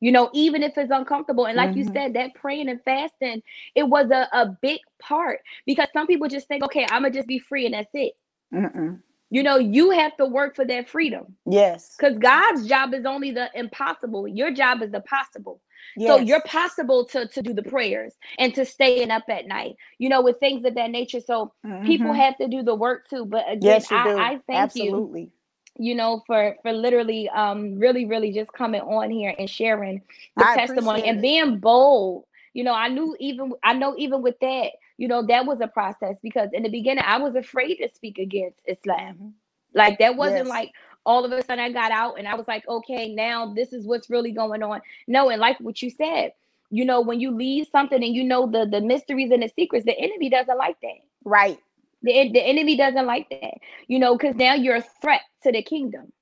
[0.00, 1.46] you know, even if it's uncomfortable.
[1.46, 1.78] And like mm-hmm.
[1.78, 3.42] you said, that praying and fasting,
[3.74, 7.28] it was a, a big part because some people just think, okay, I'm gonna just
[7.28, 8.12] be free and that's it.
[8.54, 9.00] Mm-mm.
[9.32, 11.36] You know, you have to work for that freedom.
[11.46, 11.94] Yes.
[11.96, 14.26] Because God's job is only the impossible.
[14.26, 15.60] Your job is the possible.
[15.96, 16.08] Yes.
[16.08, 20.08] So you're possible to to do the prayers and to staying up at night, you
[20.08, 21.20] know, with things of that nature.
[21.20, 21.86] So mm-hmm.
[21.86, 23.24] people have to do the work too.
[23.24, 25.22] But again, yes, I, I, thank Absolutely.
[25.22, 25.32] you
[25.78, 30.02] you know, for for literally um really, really just coming on here and sharing
[30.36, 32.24] the I testimony and being bold.
[32.54, 35.68] You know, I knew even I know even with that, you know, that was a
[35.68, 39.14] process because in the beginning I was afraid to speak against Islam.
[39.14, 39.34] Mhm.
[39.74, 40.48] Like that wasn't Yes.
[40.48, 40.72] like
[41.06, 43.86] all of a sudden I got out and I was like, okay, now this is
[43.86, 44.80] what's really going on.
[45.06, 46.32] No, and like what you said,
[46.70, 49.84] you know, when you leave something and you know the the mysteries and the secrets,
[49.86, 51.00] the enemy doesn't like that.
[51.24, 51.58] Right.
[52.02, 53.54] The, the enemy doesn't like that,
[53.86, 56.12] you know, because now you're a threat to the kingdom.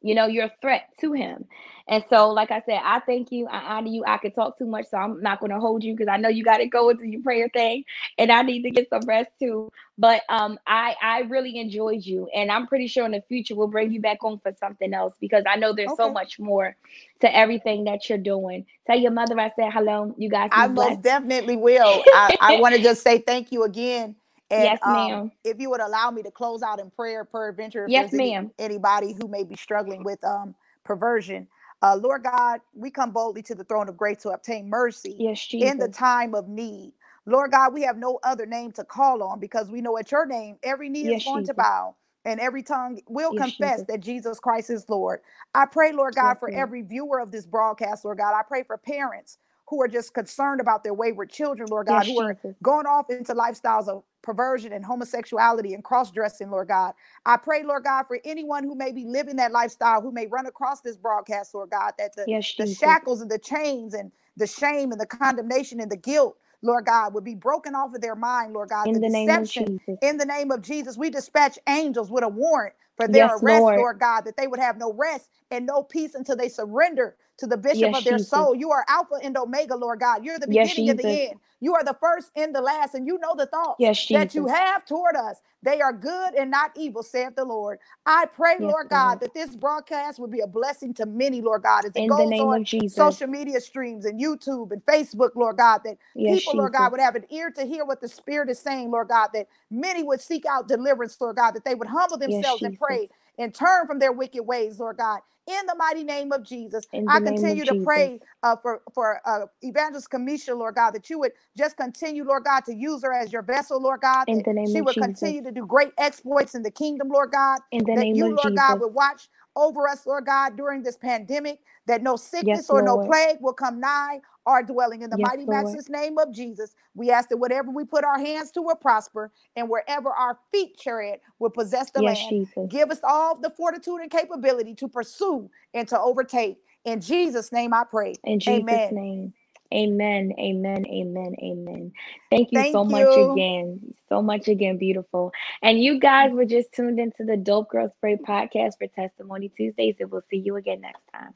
[0.00, 1.46] You know, you're a threat to him.
[1.88, 3.46] And so, like I said, I thank you.
[3.46, 4.04] I honor you.
[4.06, 6.28] I could talk too much, so I'm not going to hold you because I know
[6.28, 7.84] you got to go into your prayer thing,
[8.18, 9.70] and I need to get some rest too.
[9.98, 13.68] But um, I I really enjoyed you, and I'm pretty sure in the future we'll
[13.68, 16.74] bring you back on for something else because I know there's so much more
[17.20, 18.64] to everything that you're doing.
[18.86, 20.14] Tell your mother I said hello.
[20.16, 20.90] You guys, I blessed.
[20.90, 22.02] most definitely will.
[22.14, 24.16] I, I want to just say thank you again.
[24.50, 25.32] And Yes, um, ma'am.
[25.44, 28.34] if you would allow me to close out in prayer per adventure, Yes, there's any-
[28.34, 28.52] ma'am.
[28.58, 31.48] anybody who may be struggling with um perversion.
[31.82, 35.46] Uh, Lord God, we come boldly to the throne of grace to obtain mercy Yes,
[35.46, 35.74] Jesus.
[35.74, 36.94] in the time of need.
[37.26, 40.26] Lord God, we have no other name to call on because we know at your
[40.26, 43.88] name every knee Yes, is going to bow and every tongue will Yes, confess Jesus.
[43.88, 45.20] that Jesus Christ is Lord.
[45.54, 46.54] I pray, Lord God, Yes, for Lord.
[46.54, 48.34] every viewer of this broadcast, Lord God.
[48.34, 49.38] I pray for parents
[49.68, 53.34] who are just concerned about their wayward children, Lord God, who are going off into
[53.34, 56.94] lifestyles of perversion and homosexuality and cross dressing, Lord God.
[57.26, 60.46] I pray, Lord God, for anyone who may be living that lifestyle, who may run
[60.46, 64.48] across this broadcast, Lord God, that the, Yes, the shackles and the chains and the
[64.48, 68.16] shame and the condemnation and the guilt, Lord God, would be broken off of their
[68.16, 68.92] mind, Lord God.
[68.92, 70.00] In the the name of Jesus.
[70.00, 73.74] in the name of Jesus, we dispatch angels with a warrant for their Yes, arrest,
[73.74, 73.76] Lord.
[73.76, 77.46] Lord God, that they would have no rest and no peace until they surrender to
[77.46, 78.20] the bishop Yes, of their Jesus.
[78.20, 78.54] soul.
[78.56, 80.24] You are Alpha and Omega, Lord God.
[80.24, 81.40] You're the Yes, beginning and the end.
[81.60, 84.46] You are the first and the last, and you know the thoughts Yes, that you
[84.48, 85.38] have toward us.
[85.62, 87.78] They are good and not evil, saith the Lord.
[88.06, 89.22] I pray, Yes, Lord God, Lord.
[89.22, 92.26] that this broadcast would be a blessing to many, Lord God, as it In the
[92.26, 92.86] goes name on of Jesus.
[92.86, 96.92] social media streams and YouTube and Facebook, Lord God, that Yes, people, Lord God, Jesus.
[96.92, 100.02] would have an ear to hear what the Spirit is saying, Lord God, that many
[100.04, 102.78] would seek out deliverance, Lord God, that they would humble Yes, themselves and Jesus.
[102.78, 105.20] pray and turn from their wicked ways, Lord God.
[105.48, 107.76] In the mighty name of Jesus, I the name of continue to Jesus.
[107.76, 112.44] pray uh, for for uh, Evangelist Kamisha, Lord God, that you would just continue, Lord
[112.44, 114.96] God, to use her as your vessel, Lord God, In the name she of would
[114.96, 114.98] Jesus.
[114.98, 118.24] continue to do great exploits in the kingdom, Lord God, In the that name you,
[118.24, 122.68] of Lord God, would watch over us, Lord God, during this pandemic, that no sickness
[122.68, 125.02] Yes, or no plague will come nigh our dwelling.
[125.02, 125.78] In the Yes, mighty, Lord.
[125.78, 129.32] matchless name of Jesus, we ask that whatever we put our hands to will prosper,
[129.56, 132.28] and wherever our feet tread will possess the Yes, land.
[132.28, 132.70] Jesus.
[132.70, 136.58] Give us all the fortitude and capability to pursue and to overtake.
[136.84, 138.20] In Jesus' name I pray.
[138.24, 138.90] In Jesus' Amen.
[138.90, 139.34] name.
[139.74, 140.32] Amen.
[140.38, 140.86] Amen.
[140.86, 141.34] Amen.
[141.42, 141.92] Amen.
[142.30, 143.94] Thank you so Thank much again.
[144.08, 145.32] So much again, beautiful.
[145.62, 149.96] And you guys were just tuned into the Dope Girlz Pray podcast for Testimony Tuesdays,
[150.00, 151.32] and we'll see you again next time.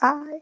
[0.00, 0.40] Bye.